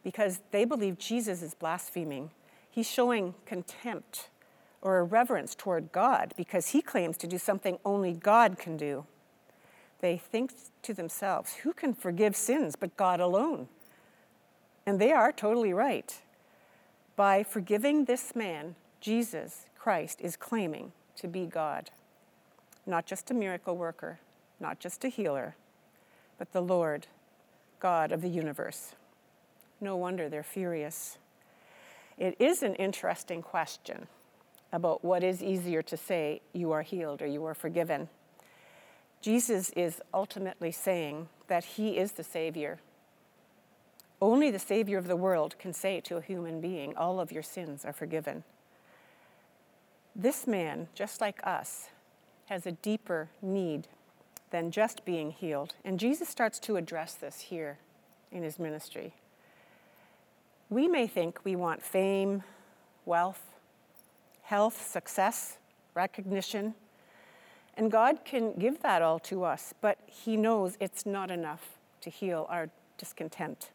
because 0.03 0.41
they 0.51 0.65
believe 0.65 0.99
Jesus 0.99 1.43
is 1.43 1.55
blaspheming. 1.55 2.31
He's 2.71 2.91
showing 2.91 3.35
contempt 3.47 4.29
or 4.83 4.99
irreverence 4.99 5.55
toward 5.55 5.93
God 5.93 6.35
because 6.37 6.69
he 6.69 6.83
claims 6.83 7.17
to 7.19 7.27
do 7.27 7.39
something 7.39 7.79
only 7.85 8.13
God 8.13 8.59
can 8.59 8.77
do 8.77 9.07
they 10.05 10.19
think 10.19 10.53
to 10.83 10.93
themselves, 10.93 11.55
who 11.55 11.73
can 11.73 11.95
forgive 11.95 12.37
sins 12.37 12.77
but 12.77 12.95
God 12.95 13.21
alone? 13.21 13.69
And 14.85 15.01
they 15.01 15.13
are 15.13 15.33
totally 15.33 15.73
right. 15.73 16.21
By 17.17 17.43
forgiving 17.43 18.05
this 18.05 18.37
man, 18.37 18.75
Jesus 19.01 19.65
Christ 19.79 20.21
is 20.21 20.37
claiming 20.37 20.93
to 21.17 21.27
be 21.27 21.47
God, 21.47 21.89
not 22.85 23.07
just 23.07 23.31
a 23.31 23.35
miracle 23.35 23.79
worker, 23.79 24.21
not 24.65 24.81
just 24.81 25.05
a 25.05 25.09
healer, 25.09 25.57
but 26.39 26.53
the 26.53 26.63
Lord, 26.63 27.07
God 27.81 28.13
of 28.13 28.23
the 28.23 28.31
universe. 28.31 28.95
No 29.79 29.95
wonder 29.95 30.31
they're 30.31 30.43
furious. 30.43 31.19
It 32.17 32.35
is 32.39 32.63
an 32.63 32.75
interesting 32.77 33.43
question 33.43 34.07
about 34.73 35.05
what 35.05 35.23
is 35.23 35.43
easier 35.43 35.83
to 35.83 35.99
say, 35.99 36.41
you 36.55 36.73
are 36.73 36.81
healed 36.81 37.21
or 37.21 37.27
you 37.27 37.45
are 37.45 37.55
forgiven. 37.55 38.09
Jesus 39.21 39.69
is 39.77 40.01
ultimately 40.15 40.73
saying 40.73 41.29
that 41.49 41.65
he 41.65 41.99
is 41.99 42.13
the 42.13 42.25
Savior. 42.25 42.81
Only 44.23 44.51
the 44.51 44.59
Savior 44.59 44.97
of 44.97 45.09
the 45.09 45.15
world 45.17 45.59
can 45.59 45.75
say 45.75 46.01
to 46.01 46.17
a 46.17 46.23
human 46.23 46.63
being, 46.63 46.97
All 46.97 47.21
of 47.21 47.31
your 47.31 47.43
sins 47.43 47.85
are 47.85 47.93
forgiven. 47.93 48.45
This 50.17 50.47
man, 50.47 50.89
just 50.95 51.21
like 51.21 51.47
us, 51.47 51.91
has 52.47 52.65
a 52.65 52.73
deeper 52.73 53.29
need 53.43 53.89
than 54.55 54.71
just 54.71 55.05
being 55.05 55.33
healed. 55.33 55.75
And 55.85 55.99
Jesus 55.99 56.29
starts 56.29 56.61
to 56.61 56.77
address 56.77 57.15
this 57.15 57.41
here 57.41 57.79
in 58.31 58.45
his 58.45 58.57
ministry. 58.57 59.13
We 60.71 60.87
may 60.87 61.09
think 61.09 61.41
we 61.43 61.57
want 61.57 61.83
fame, 61.83 62.45
wealth, 63.05 63.43
health, 64.43 64.89
success, 64.89 65.59
recognition, 65.95 66.75
and 67.77 67.91
God 67.91 68.25
can 68.25 68.53
give 68.53 68.81
that 68.83 69.03
all 69.03 69.19
to 69.31 69.43
us, 69.43 69.75
but 69.81 69.99
He 70.07 70.37
knows 70.37 70.77
it's 70.79 71.05
not 71.05 71.33
enough 71.33 71.71
to 72.03 72.09
heal 72.09 72.47
our 72.49 72.71
discontent. 72.97 73.73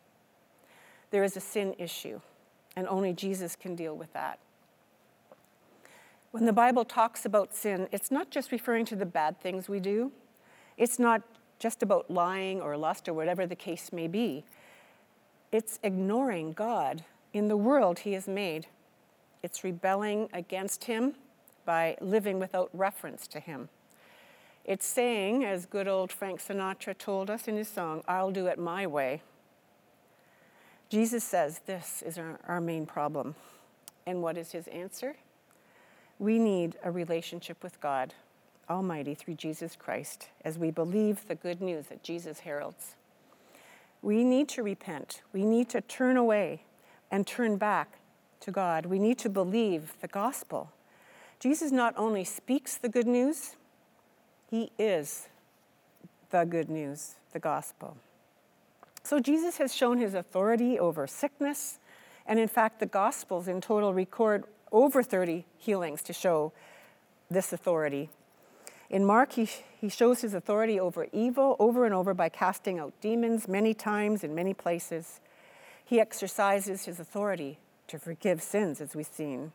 There 1.12 1.26
is 1.26 1.36
a 1.36 1.42
sin 1.42 1.76
issue, 1.78 2.22
and 2.78 2.88
only 2.88 3.12
Jesus 3.12 3.58
can 3.58 3.76
deal 3.76 3.98
with 3.98 4.14
that. 4.14 4.40
When 6.32 6.46
the 6.46 6.54
Bible 6.54 6.86
talks 6.86 7.26
about 7.26 7.54
sin, 7.54 7.90
it's 7.92 8.12
not 8.12 8.30
just 8.30 8.54
referring 8.54 8.86
to 8.86 8.96
the 8.96 9.06
bad 9.06 9.42
things 9.42 9.68
we 9.68 9.82
do, 9.82 10.14
it's 10.80 10.98
not 10.98 11.22
just 11.60 11.84
about 11.84 12.10
lying 12.10 12.62
or 12.62 12.76
lust 12.78 13.08
or 13.08 13.14
whatever 13.14 13.46
the 13.46 13.56
case 13.56 13.92
may 13.92 14.08
be. 14.08 14.46
It's 15.52 15.78
ignoring 15.84 16.54
God 16.54 17.04
in 17.34 17.50
the 17.50 17.58
world 17.58 18.00
He 18.00 18.14
has 18.14 18.28
made. 18.28 18.66
It's 19.44 19.64
rebelling 19.64 20.30
against 20.34 20.86
Him 20.86 21.16
by 21.66 21.98
living 22.00 22.40
without 22.40 22.70
reference 22.74 23.28
to 23.28 23.40
Him. 23.40 23.68
It's 24.64 24.86
saying, 24.86 25.44
as 25.44 25.66
good 25.66 25.88
old 25.88 26.12
Frank 26.12 26.40
Sinatra 26.40 26.98
told 26.98 27.30
us 27.30 27.48
in 27.48 27.58
his 27.58 27.68
song, 27.68 28.04
I'll 28.08 28.32
do 28.32 28.48
it 28.48 28.60
my 28.60 28.86
way. 28.88 29.22
Jesus 30.90 31.24
says 31.24 31.62
this 31.66 32.04
is 32.06 32.18
our, 32.18 32.40
our 32.48 32.62
main 32.62 32.86
problem. 32.86 33.36
And 34.06 34.22
what 34.22 34.38
is 34.38 34.52
his 34.52 34.68
answer? 34.68 35.16
We 36.20 36.40
need 36.40 36.78
a 36.84 36.92
relationship 36.92 37.64
with 37.64 37.82
God 37.82 38.14
Almighty 38.70 39.16
through 39.16 39.36
Jesus 39.36 39.76
Christ 39.76 40.30
as 40.46 40.58
we 40.58 40.72
believe 40.72 41.28
the 41.28 41.36
good 41.36 41.62
news 41.62 41.88
that 41.88 42.04
Jesus 42.04 42.42
heralds. 42.42 42.96
We 44.02 44.24
need 44.24 44.48
to 44.50 44.64
repent. 44.64 45.22
We 45.34 45.44
need 45.44 45.70
to 45.70 45.82
turn 45.82 46.18
away 46.18 46.64
and 47.12 47.26
turn 47.26 47.58
back 47.58 48.00
to 48.42 48.52
God. 48.52 48.86
We 48.86 49.00
need 49.00 49.18
to 49.20 49.30
believe 49.30 49.94
the 50.02 50.08
gospel. 50.08 50.72
Jesus 51.40 51.72
not 51.72 51.94
only 51.98 52.24
speaks 52.24 52.78
the 52.78 52.90
good 52.90 53.08
news, 53.08 53.56
he 54.50 54.72
is 54.78 55.28
the 56.30 56.46
good 56.46 56.70
news, 56.70 57.16
the 57.34 57.40
gospel. 57.40 57.98
So 59.04 59.20
Jesus 59.20 59.58
has 59.58 59.74
shown 59.74 59.98
his 59.98 60.14
authority 60.14 60.78
over 60.78 61.08
sickness, 61.08 61.80
and 62.26 62.40
in 62.40 62.48
fact, 62.48 62.80
the 62.80 62.86
Gospels 62.86 63.48
in 63.48 63.62
total 63.62 63.94
record 63.94 64.44
over 64.72 65.02
30 65.02 65.46
healings 65.58 66.04
to 66.04 66.14
show 66.14 66.52
this 67.30 67.52
authority. 67.52 68.10
In 68.90 69.06
Mark, 69.06 69.34
he, 69.34 69.48
he 69.80 69.90
shows 69.90 70.22
his 70.22 70.34
authority 70.34 70.80
over 70.80 71.08
evil 71.14 71.56
over 71.60 71.86
and 71.86 71.94
over 71.94 72.14
by 72.14 72.30
casting 72.30 72.80
out 72.80 72.94
demons 73.02 73.48
many 73.48 73.74
times 73.74 74.24
in 74.24 74.34
many 74.34 74.54
places. 74.54 75.20
He 75.86 76.00
exercises 76.00 76.86
his 76.86 77.00
authority 77.00 77.60
to 77.88 78.00
forgive 78.00 78.42
sins, 78.42 78.82
as 78.82 78.96
we've 78.96 79.06
seen. 79.06 79.52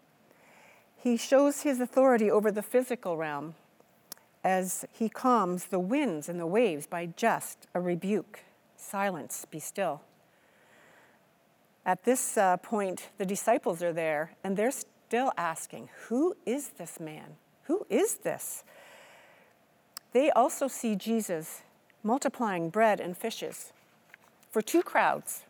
He 0.96 1.16
shows 1.16 1.62
his 1.62 1.80
authority 1.80 2.30
over 2.30 2.50
the 2.50 2.62
physical 2.62 3.16
realm 3.16 3.54
as 4.42 4.84
he 4.92 5.08
calms 5.08 5.66
the 5.66 5.78
winds 5.78 6.28
and 6.28 6.38
the 6.38 6.46
waves 6.46 6.86
by 6.86 7.06
just 7.06 7.66
a 7.74 7.80
rebuke 7.80 8.40
silence, 8.76 9.46
be 9.50 9.58
still. 9.58 10.02
At 11.86 12.04
this 12.04 12.36
uh, 12.38 12.56
point, 12.58 13.10
the 13.18 13.26
disciples 13.26 13.82
are 13.82 13.92
there 13.92 14.34
and 14.42 14.56
they're 14.56 14.70
still 14.70 15.32
asking, 15.36 15.88
Who 16.08 16.36
is 16.46 16.68
this 16.78 17.00
man? 17.00 17.36
Who 17.64 17.86
is 17.88 18.16
this? 18.16 18.64
They 20.14 20.30
also 20.30 20.68
see 20.68 20.94
Jesus 20.94 21.62
multiplying 22.04 22.70
bread 22.70 23.00
and 23.00 23.16
fishes 23.16 23.72
for 24.50 24.62
two 24.62 24.82
crowds. 24.82 25.42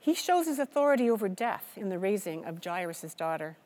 He 0.00 0.12
shows 0.12 0.46
his 0.46 0.58
authority 0.58 1.08
over 1.08 1.28
death 1.28 1.72
in 1.76 1.88
the 1.88 2.00
raising 2.00 2.44
of 2.44 2.62
Jairus' 2.62 3.14
daughter. 3.14 3.56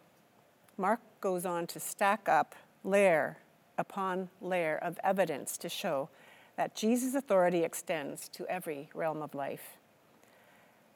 Mark 0.76 1.00
goes 1.22 1.46
on 1.46 1.66
to 1.68 1.80
stack 1.80 2.28
up 2.28 2.54
layer 2.84 3.38
upon 3.78 4.28
layer 4.42 4.76
of 4.76 5.00
evidence 5.02 5.56
to 5.56 5.70
show 5.70 6.10
that 6.56 6.76
Jesus' 6.76 7.14
authority 7.14 7.64
extends 7.64 8.28
to 8.28 8.46
every 8.46 8.90
realm 8.92 9.22
of 9.22 9.34
life. 9.34 9.78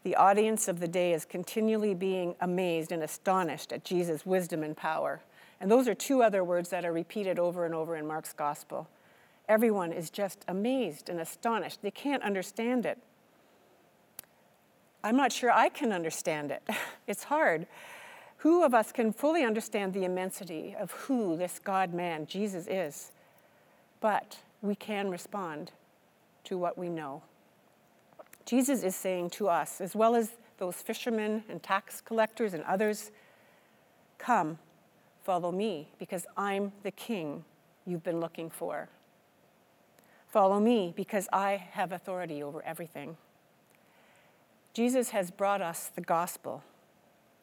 The 0.02 0.16
audience 0.16 0.68
of 0.68 0.80
the 0.80 0.88
day 0.88 1.14
is 1.14 1.24
continually 1.24 1.94
being 1.94 2.34
amazed 2.42 2.92
and 2.92 3.02
astonished 3.02 3.72
at 3.72 3.84
Jesus' 3.84 4.26
wisdom 4.26 4.62
and 4.62 4.76
power. 4.76 5.22
And 5.60 5.70
those 5.70 5.88
are 5.88 5.94
two 5.94 6.22
other 6.22 6.42
words 6.42 6.70
that 6.70 6.84
are 6.84 6.92
repeated 6.92 7.38
over 7.38 7.64
and 7.64 7.74
over 7.74 7.96
in 7.96 8.06
Mark's 8.06 8.32
gospel. 8.32 8.88
Everyone 9.48 9.92
is 9.92 10.10
just 10.10 10.44
amazed 10.48 11.08
and 11.08 11.20
astonished. 11.20 11.82
They 11.82 11.90
can't 11.90 12.22
understand 12.22 12.86
it. 12.86 12.98
I'm 15.02 15.16
not 15.16 15.32
sure 15.32 15.50
I 15.50 15.68
can 15.68 15.92
understand 15.92 16.50
it. 16.50 16.62
It's 17.06 17.24
hard. 17.24 17.66
Who 18.38 18.62
of 18.62 18.72
us 18.72 18.92
can 18.92 19.12
fully 19.12 19.42
understand 19.42 19.94
the 19.94 20.04
immensity 20.04 20.76
of 20.78 20.92
who 20.92 21.36
this 21.36 21.58
God 21.58 21.92
man, 21.92 22.24
Jesus, 22.24 22.68
is? 22.68 23.10
But 24.00 24.38
we 24.62 24.76
can 24.76 25.10
respond 25.10 25.72
to 26.44 26.56
what 26.56 26.78
we 26.78 26.88
know. 26.88 27.22
Jesus 28.46 28.84
is 28.84 28.94
saying 28.94 29.30
to 29.30 29.48
us, 29.48 29.80
as 29.80 29.96
well 29.96 30.14
as 30.14 30.30
those 30.58 30.76
fishermen 30.76 31.42
and 31.48 31.60
tax 31.60 32.00
collectors 32.00 32.54
and 32.54 32.62
others, 32.62 33.10
Come, 34.18 34.58
follow 35.30 35.52
me, 35.52 35.86
because 36.00 36.26
I'm 36.36 36.72
the 36.82 36.90
king 36.90 37.44
you've 37.86 38.02
been 38.02 38.18
looking 38.18 38.50
for. 38.50 38.88
Follow 40.26 40.58
me, 40.58 40.92
because 40.96 41.28
I 41.32 41.68
have 41.70 41.92
authority 41.92 42.42
over 42.42 42.64
everything. 42.64 43.16
Jesus 44.74 45.10
has 45.10 45.30
brought 45.30 45.62
us 45.62 45.88
the 45.94 46.00
gospel 46.00 46.64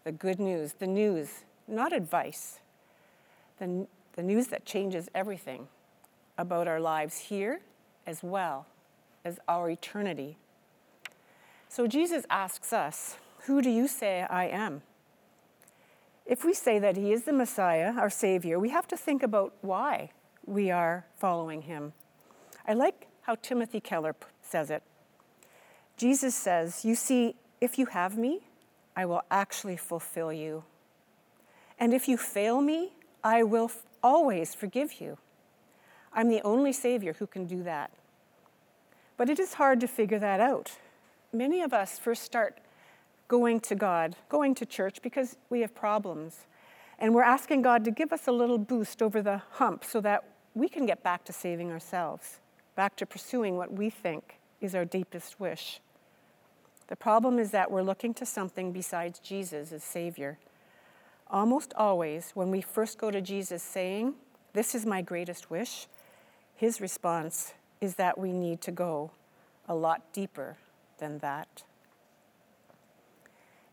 the 0.04 0.12
good 0.12 0.38
news, 0.38 0.74
the 0.74 0.86
news, 0.86 1.46
not 1.66 1.94
advice, 1.94 2.60
the, 3.58 3.88
the 4.18 4.24
news 4.24 4.48
that 4.48 4.66
changes 4.66 5.08
everything 5.16 5.70
about 6.38 6.68
our 6.68 6.82
lives 6.82 7.18
here 7.18 7.62
as 8.06 8.22
well 8.22 8.66
as 9.24 9.40
our 9.48 9.70
eternity. 9.70 10.36
So 11.70 11.88
Jesus 11.88 12.26
asks 12.30 12.74
us, 12.74 13.16
Who 13.46 13.62
do 13.62 13.70
you 13.70 13.88
say 13.88 14.24
I 14.30 14.48
am? 14.48 14.82
If 16.28 16.44
we 16.44 16.54
say 16.54 16.78
that 16.80 16.98
he 16.98 17.14
is 17.14 17.24
the 17.24 17.32
Messiah, 17.32 17.94
our 17.98 18.10
Savior, 18.10 18.60
we 18.60 18.70
have 18.70 18.88
to 18.90 18.98
think 18.98 19.24
about 19.24 19.54
why 19.62 20.12
we 20.46 20.70
are 20.70 21.06
following 21.16 21.64
him. 21.64 21.94
I 22.68 22.74
like 22.74 23.08
how 23.22 23.36
Timothy 23.36 23.80
Keller 23.80 24.14
says 24.42 24.70
it. 24.70 24.84
Jesus 25.96 26.36
says, 26.36 26.84
You 26.84 26.96
see, 26.96 27.36
if 27.62 27.80
you 27.80 27.88
have 27.88 28.18
me, 28.18 28.42
I 28.96 29.06
will 29.06 29.22
actually 29.32 29.78
fulfill 29.78 30.34
you. 30.34 30.66
And 31.80 31.94
if 31.94 32.10
you 32.10 32.18
fail 32.18 32.60
me, 32.60 32.94
I 33.24 33.44
will 33.44 33.66
f- 33.66 33.84
always 34.04 34.54
forgive 34.54 35.00
you. 35.00 35.18
I'm 36.12 36.30
the 36.30 36.42
only 36.42 36.74
Savior 36.74 37.14
who 37.14 37.28
can 37.28 37.46
do 37.46 37.64
that. 37.64 37.92
But 39.16 39.30
it 39.30 39.40
is 39.40 39.54
hard 39.54 39.80
to 39.80 39.88
figure 39.88 40.20
that 40.20 40.40
out. 40.40 40.74
Many 41.32 41.62
of 41.62 41.74
us 41.74 41.98
first 41.98 42.24
start 42.24 42.60
going 43.28 43.60
to 43.62 43.76
God, 43.76 44.16
going 44.30 44.56
to 44.56 44.66
church 44.66 45.02
because 45.02 45.38
we 45.50 45.62
have 45.62 45.76
problems. 45.76 46.46
And 47.00 47.14
we're 47.14 47.24
asking 47.24 47.62
God 47.62 47.84
to 47.86 47.92
give 47.92 48.12
us 48.12 48.28
a 48.28 48.32
little 48.32 48.58
boost 48.58 49.02
over 49.02 49.22
the 49.22 49.42
hump 49.52 49.84
so 49.84 50.02
that 50.02 50.24
we 50.56 50.68
can 50.68 50.86
get 50.86 51.04
back 51.04 51.24
to 51.26 51.34
saving 51.34 51.72
ourselves, 51.72 52.40
back 52.76 52.96
to 52.98 53.06
pursuing 53.06 53.58
what 53.58 53.72
we 53.72 53.90
think 53.90 54.40
is 54.60 54.74
our 54.74 54.86
deepest 54.86 55.40
wish. 55.40 55.80
The 56.88 56.96
problem 56.96 57.38
is 57.38 57.52
that 57.52 57.70
we're 57.70 57.84
looking 57.84 58.14
to 58.16 58.26
something 58.26 58.72
besides 58.72 59.20
Jesus 59.20 59.72
as 59.72 59.84
Savior. 59.84 60.40
Almost 61.30 61.74
always, 61.76 62.32
when 62.34 62.50
we 62.50 62.62
first 62.62 62.98
go 62.98 63.12
to 63.12 63.22
Jesus 63.22 63.62
saying, 63.62 64.16
This 64.54 64.74
is 64.74 64.86
my 64.86 65.02
greatest 65.02 65.52
wish, 65.52 65.88
his 66.56 66.82
response 66.82 67.54
is 67.82 67.96
that 67.96 68.18
we 68.18 68.32
need 68.32 68.62
to 68.62 68.72
go 68.72 69.12
a 69.68 69.76
lot 69.76 70.02
deeper 70.14 70.58
than 70.98 71.20
that. 71.20 71.64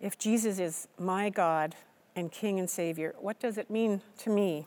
If 0.00 0.18
Jesus 0.18 0.58
is 0.58 0.88
my 0.98 1.30
God 1.30 1.74
and 2.16 2.30
King 2.30 2.58
and 2.58 2.68
Savior, 2.68 3.14
what 3.20 3.38
does 3.40 3.58
it 3.58 3.70
mean 3.70 4.02
to 4.18 4.30
me? 4.30 4.66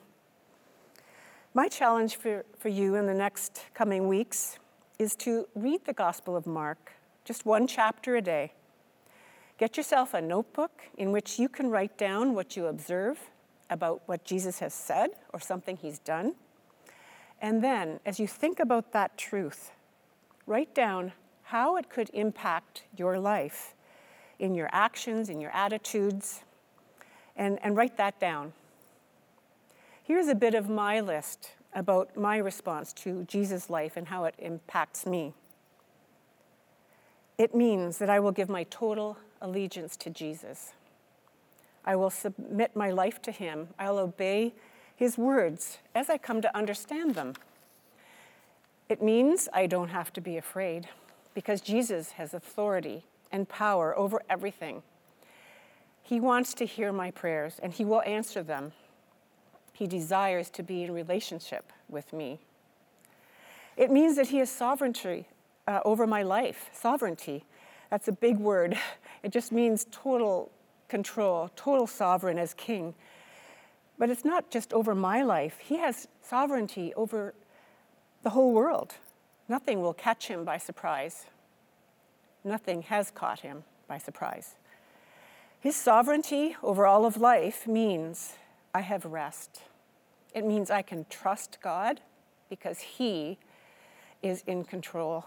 My 1.53 1.67
challenge 1.67 2.15
for, 2.15 2.45
for 2.57 2.69
you 2.69 2.95
in 2.95 3.07
the 3.07 3.13
next 3.13 3.65
coming 3.73 4.07
weeks 4.07 4.59
is 4.99 5.15
to 5.17 5.47
read 5.55 5.85
the 5.85 5.93
Gospel 5.93 6.35
of 6.35 6.45
Mark, 6.45 6.93
just 7.25 7.45
one 7.45 7.67
chapter 7.67 8.15
a 8.15 8.21
day. 8.21 8.53
Get 9.57 9.75
yourself 9.75 10.13
a 10.13 10.21
notebook 10.21 10.83
in 10.97 11.11
which 11.11 11.39
you 11.39 11.49
can 11.49 11.69
write 11.69 11.97
down 11.97 12.35
what 12.35 12.55
you 12.55 12.67
observe 12.67 13.19
about 13.69 14.01
what 14.05 14.23
Jesus 14.23 14.59
has 14.59 14.73
said 14.73 15.11
or 15.33 15.39
something 15.39 15.77
he's 15.77 15.99
done. 15.99 16.35
And 17.41 17.63
then, 17.63 17.99
as 18.05 18.19
you 18.19 18.27
think 18.27 18.59
about 18.59 18.91
that 18.93 19.17
truth, 19.17 19.71
write 20.45 20.73
down 20.73 21.11
how 21.43 21.75
it 21.75 21.89
could 21.89 22.09
impact 22.13 22.83
your 22.95 23.19
life 23.19 23.73
in 24.39 24.55
your 24.55 24.69
actions, 24.71 25.29
in 25.29 25.39
your 25.39 25.51
attitudes, 25.51 26.43
and, 27.35 27.59
and 27.63 27.75
write 27.75 27.97
that 27.97 28.19
down. 28.19 28.53
Here's 30.03 30.27
a 30.27 30.35
bit 30.35 30.53
of 30.53 30.69
my 30.69 30.99
list 30.99 31.51
about 31.73 32.15
my 32.15 32.37
response 32.37 32.93
to 32.93 33.23
Jesus' 33.25 33.69
life 33.69 33.97
and 33.97 34.07
how 34.07 34.23
it 34.25 34.35
impacts 34.39 35.05
me. 35.05 35.33
It 37.37 37.53
means 37.53 37.97
that 37.99 38.09
I 38.09 38.19
will 38.19 38.31
give 38.31 38.49
my 38.49 38.63
total 38.63 39.17
allegiance 39.41 39.95
to 39.97 40.09
Jesus. 40.09 40.73
I 41.85 41.95
will 41.95 42.09
submit 42.09 42.75
my 42.75 42.89
life 42.89 43.21
to 43.23 43.31
Him. 43.31 43.69
I'll 43.77 43.99
obey 43.99 44.53
His 44.95 45.17
words 45.17 45.77
as 45.93 46.09
I 46.09 46.17
come 46.17 46.41
to 46.41 46.57
understand 46.57 47.15
them. 47.15 47.33
It 48.89 49.03
means 49.03 49.47
I 49.53 49.67
don't 49.67 49.89
have 49.89 50.11
to 50.13 50.21
be 50.21 50.37
afraid 50.37 50.87
because 51.33 51.61
Jesus 51.61 52.11
has 52.11 52.33
authority 52.33 53.03
and 53.31 53.47
power 53.47 53.97
over 53.97 54.21
everything. 54.29 54.83
He 56.01 56.19
wants 56.19 56.53
to 56.55 56.65
hear 56.65 56.93
my 56.93 57.11
prayers 57.11 57.59
and 57.61 57.73
He 57.73 57.83
will 57.83 58.01
answer 58.03 58.41
them. 58.41 58.71
He 59.73 59.87
desires 59.87 60.49
to 60.51 60.63
be 60.63 60.83
in 60.83 60.91
relationship 60.91 61.71
with 61.89 62.13
me. 62.13 62.39
It 63.75 63.91
means 63.91 64.15
that 64.15 64.27
He 64.29 64.37
has 64.37 64.49
sovereignty 64.49 65.27
uh, 65.67 65.81
over 65.83 66.07
my 66.07 66.23
life. 66.23 66.69
Sovereignty. 66.73 67.45
That's 67.89 68.07
a 68.07 68.13
big 68.13 68.37
word. 68.37 68.77
It 69.23 69.31
just 69.31 69.51
means 69.51 69.87
total 69.91 70.51
control, 70.87 71.49
total 71.55 71.87
sovereign 71.87 72.37
as 72.37 72.53
king. 72.53 72.93
But 73.97 74.11
it's 74.11 74.23
not 74.23 74.51
just 74.51 74.71
over 74.73 74.93
my 74.93 75.23
life, 75.23 75.57
He 75.59 75.77
has 75.79 76.07
sovereignty 76.21 76.93
over 76.93 77.33
the 78.21 78.29
whole 78.29 78.53
world. 78.53 78.93
Nothing 79.49 79.81
will 79.81 79.93
catch 79.93 80.27
Him 80.27 80.45
by 80.45 80.59
surprise. 80.59 81.25
Nothing 82.43 82.83
has 82.83 83.11
caught 83.11 83.41
him 83.41 83.63
by 83.87 83.97
surprise. 83.97 84.55
His 85.59 85.75
sovereignty 85.75 86.55
over 86.61 86.85
all 86.85 87.05
of 87.05 87.17
life 87.17 87.67
means 87.67 88.33
I 88.73 88.81
have 88.81 89.05
rest. 89.05 89.61
It 90.33 90.45
means 90.45 90.69
I 90.69 90.81
can 90.81 91.05
trust 91.09 91.57
God 91.61 92.01
because 92.49 92.79
He 92.79 93.37
is 94.21 94.43
in 94.45 94.63
control. 94.63 95.25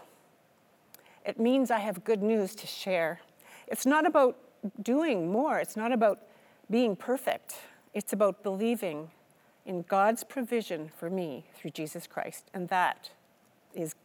It 1.25 1.39
means 1.39 1.69
I 1.69 1.79
have 1.79 2.03
good 2.03 2.23
news 2.23 2.55
to 2.55 2.67
share. 2.67 3.19
It's 3.67 3.85
not 3.85 4.05
about 4.05 4.37
doing 4.81 5.31
more, 5.31 5.59
it's 5.59 5.75
not 5.75 5.91
about 5.91 6.19
being 6.69 6.95
perfect. 6.95 7.55
It's 7.93 8.13
about 8.13 8.41
believing 8.41 9.11
in 9.65 9.81
God's 9.81 10.23
provision 10.23 10.89
for 10.95 11.09
me 11.09 11.45
through 11.53 11.71
Jesus 11.71 12.07
Christ. 12.07 12.49
And 12.53 12.69
that 12.69 13.09
is 13.73 13.95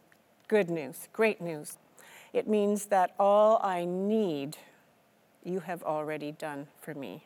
good 0.49 0.69
news, 0.69 1.07
great 1.13 1.39
news. 1.39 1.77
It 2.37 2.47
means 2.47 2.85
that 2.85 3.15
all 3.17 3.59
I 3.63 3.85
need, 3.85 4.57
you 5.43 5.61
have 5.61 5.81
already 5.81 6.31
done 6.31 6.67
for 6.79 6.93
me. 6.93 7.23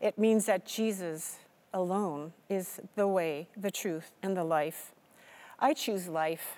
It 0.00 0.18
means 0.18 0.46
that 0.46 0.66
Jesus 0.66 1.36
alone 1.72 2.32
is 2.48 2.80
the 2.96 3.06
way, 3.06 3.46
the 3.56 3.70
truth, 3.70 4.10
and 4.20 4.36
the 4.36 4.42
life. 4.42 4.90
I 5.60 5.74
choose 5.74 6.08
life. 6.08 6.56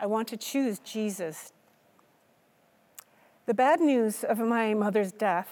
I 0.00 0.06
want 0.06 0.26
to 0.28 0.36
choose 0.36 0.80
Jesus. 0.80 1.52
The 3.46 3.54
bad 3.54 3.78
news 3.78 4.24
of 4.24 4.40
my 4.40 4.74
mother's 4.74 5.12
death, 5.12 5.50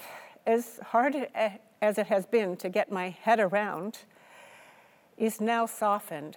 as 0.49 0.81
hard 0.87 1.29
as 1.81 1.97
it 1.97 2.09
has 2.09 2.27
been 2.27 2.57
to 2.57 2.69
get 2.69 2.91
my 2.91 3.11
head 3.11 3.39
around, 3.39 3.99
is 5.17 5.41
now 5.41 5.65
softened 5.65 6.37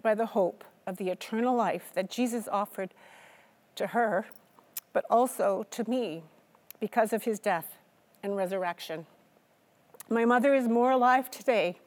by 0.00 0.14
the 0.14 0.26
hope 0.32 0.64
of 0.86 0.96
the 0.96 1.10
eternal 1.10 1.54
life 1.54 1.90
that 1.92 2.10
Jesus 2.10 2.48
offered 2.50 2.94
to 3.76 3.88
her, 3.88 4.26
but 4.92 5.04
also 5.10 5.66
to 5.70 5.88
me 5.88 6.22
because 6.80 7.12
of 7.12 7.24
his 7.24 7.38
death 7.38 7.76
and 8.22 8.36
resurrection. 8.36 9.06
My 10.08 10.24
mother 10.24 10.54
is 10.54 10.66
more 10.66 10.90
alive 10.90 11.30
today 11.30 11.78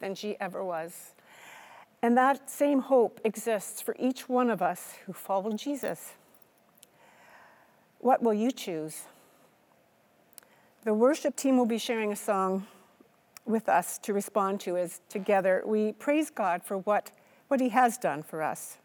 than 0.00 0.14
she 0.14 0.36
ever 0.40 0.64
was. 0.64 1.12
And 2.02 2.16
that 2.16 2.48
same 2.48 2.80
hope 2.80 3.20
exists 3.24 3.80
for 3.80 3.96
each 3.98 4.28
one 4.28 4.50
of 4.50 4.62
us 4.62 4.94
who 5.06 5.12
follow 5.12 5.52
Jesus. 5.52 6.14
What 7.98 8.22
will 8.22 8.34
you 8.34 8.50
choose? 8.52 9.02
The 10.84 10.94
worship 10.94 11.34
team 11.34 11.58
will 11.58 11.66
be 11.66 11.78
sharing 11.78 12.12
a 12.12 12.16
song 12.16 12.66
with 13.44 13.68
us 13.68 13.98
to 13.98 14.12
respond 14.12 14.60
to 14.60 14.76
as 14.76 15.00
together 15.08 15.62
we 15.66 15.92
praise 15.92 16.30
God 16.30 16.62
for 16.62 16.78
what, 16.78 17.10
what 17.48 17.60
He 17.60 17.70
has 17.70 17.98
done 17.98 18.22
for 18.22 18.42
us. 18.42 18.78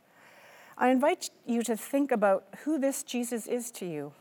I 0.77 0.89
invite 0.89 1.29
you 1.45 1.61
to 1.63 1.77
think 1.77 2.11
about 2.11 2.45
who 2.63 2.79
this 2.79 3.03
Jesus 3.03 3.47
is 3.47 3.69
to 3.71 3.85
you. 3.85 4.13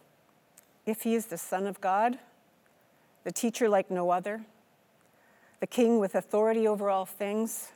If 0.84 1.02
he 1.02 1.14
is 1.14 1.26
the 1.26 1.38
Son 1.38 1.66
of 1.66 1.80
God, 1.80 2.18
the 3.24 3.32
teacher 3.32 3.68
like 3.68 3.90
no 3.90 4.10
other, 4.10 4.42
the 5.60 5.66
king 5.66 5.98
with 5.98 6.14
authority 6.14 6.66
over 6.66 6.90
all 6.90 7.06
things, 7.06 7.70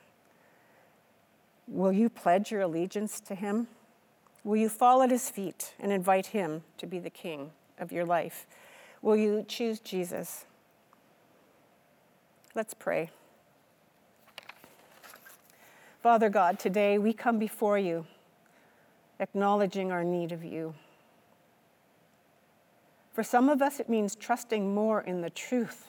will 1.66 1.92
you 1.92 2.08
pledge 2.08 2.50
your 2.50 2.62
allegiance 2.62 3.20
to 3.20 3.34
him? 3.34 3.68
Will 4.44 4.56
you 4.56 4.68
fall 4.68 5.02
at 5.02 5.10
his 5.10 5.30
feet 5.30 5.74
and 5.80 5.90
invite 5.90 6.26
him 6.26 6.62
to 6.78 6.86
be 6.86 6.98
the 6.98 7.10
king 7.10 7.50
of 7.78 7.92
your 7.92 8.04
life? 8.04 8.46
Will 9.02 9.16
you 9.16 9.44
choose 9.46 9.80
Jesus? 9.80 10.44
Let's 12.54 12.74
pray. 12.74 13.10
Father 16.02 16.28
God, 16.28 16.58
today 16.58 16.98
we 16.98 17.12
come 17.12 17.38
before 17.38 17.78
you 17.78 18.06
acknowledging 19.18 19.90
our 19.92 20.04
need 20.04 20.32
of 20.32 20.44
you. 20.44 20.74
For 23.12 23.22
some 23.22 23.48
of 23.48 23.62
us, 23.62 23.80
it 23.80 23.88
means 23.88 24.14
trusting 24.14 24.74
more 24.74 25.00
in 25.00 25.22
the 25.22 25.30
truth, 25.30 25.88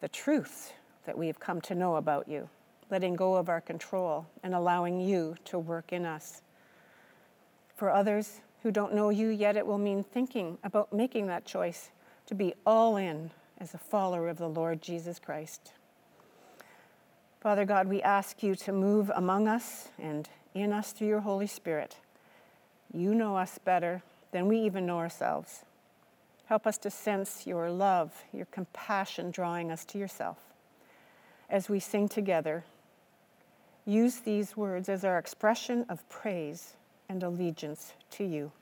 the 0.00 0.08
truth 0.08 0.72
that 1.06 1.16
we 1.16 1.26
have 1.26 1.40
come 1.40 1.60
to 1.62 1.74
know 1.74 1.96
about 1.96 2.28
you, 2.28 2.50
letting 2.90 3.16
go 3.16 3.34
of 3.34 3.48
our 3.48 3.62
control 3.62 4.26
and 4.42 4.54
allowing 4.54 5.00
you 5.00 5.36
to 5.46 5.58
work 5.58 5.92
in 5.92 6.04
us. 6.04 6.42
For 7.76 7.90
others 7.90 8.40
who 8.62 8.70
don't 8.70 8.94
know 8.94 9.08
you 9.08 9.28
yet, 9.28 9.56
it 9.56 9.66
will 9.66 9.78
mean 9.78 10.04
thinking 10.04 10.58
about 10.64 10.92
making 10.92 11.28
that 11.28 11.46
choice 11.46 11.90
to 12.26 12.34
be 12.34 12.52
all 12.66 12.98
in 12.98 13.30
as 13.56 13.72
a 13.72 13.78
follower 13.78 14.28
of 14.28 14.36
the 14.36 14.48
Lord 14.48 14.82
Jesus 14.82 15.18
Christ. 15.18 15.72
Father 17.40 17.64
God, 17.64 17.86
we 17.86 18.02
ask 18.02 18.42
you 18.42 18.54
to 18.56 18.72
move 18.72 19.10
among 19.14 19.48
us 19.48 19.88
and 19.98 20.28
in 20.54 20.72
us 20.72 20.92
through 20.92 21.08
your 21.08 21.20
Holy 21.20 21.46
Spirit. 21.46 21.96
You 22.92 23.14
know 23.14 23.36
us 23.36 23.58
better 23.58 24.02
than 24.32 24.48
we 24.48 24.58
even 24.60 24.86
know 24.86 24.98
ourselves. 24.98 25.64
Help 26.46 26.66
us 26.66 26.78
to 26.78 26.90
sense 26.90 27.46
your 27.46 27.70
love, 27.70 28.24
your 28.32 28.46
compassion 28.46 29.30
drawing 29.30 29.70
us 29.70 29.84
to 29.86 29.98
yourself. 29.98 30.38
As 31.50 31.68
we 31.68 31.80
sing 31.80 32.08
together, 32.08 32.64
use 33.84 34.20
these 34.20 34.56
words 34.56 34.88
as 34.88 35.04
our 35.04 35.18
expression 35.18 35.84
of 35.88 36.06
praise 36.08 36.74
and 37.08 37.22
allegiance 37.22 37.92
to 38.12 38.24
you. 38.24 38.52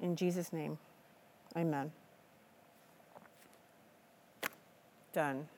In 0.00 0.14
Jesus' 0.14 0.52
name, 0.52 0.78
amen. 1.56 1.90
Done. 5.12 5.48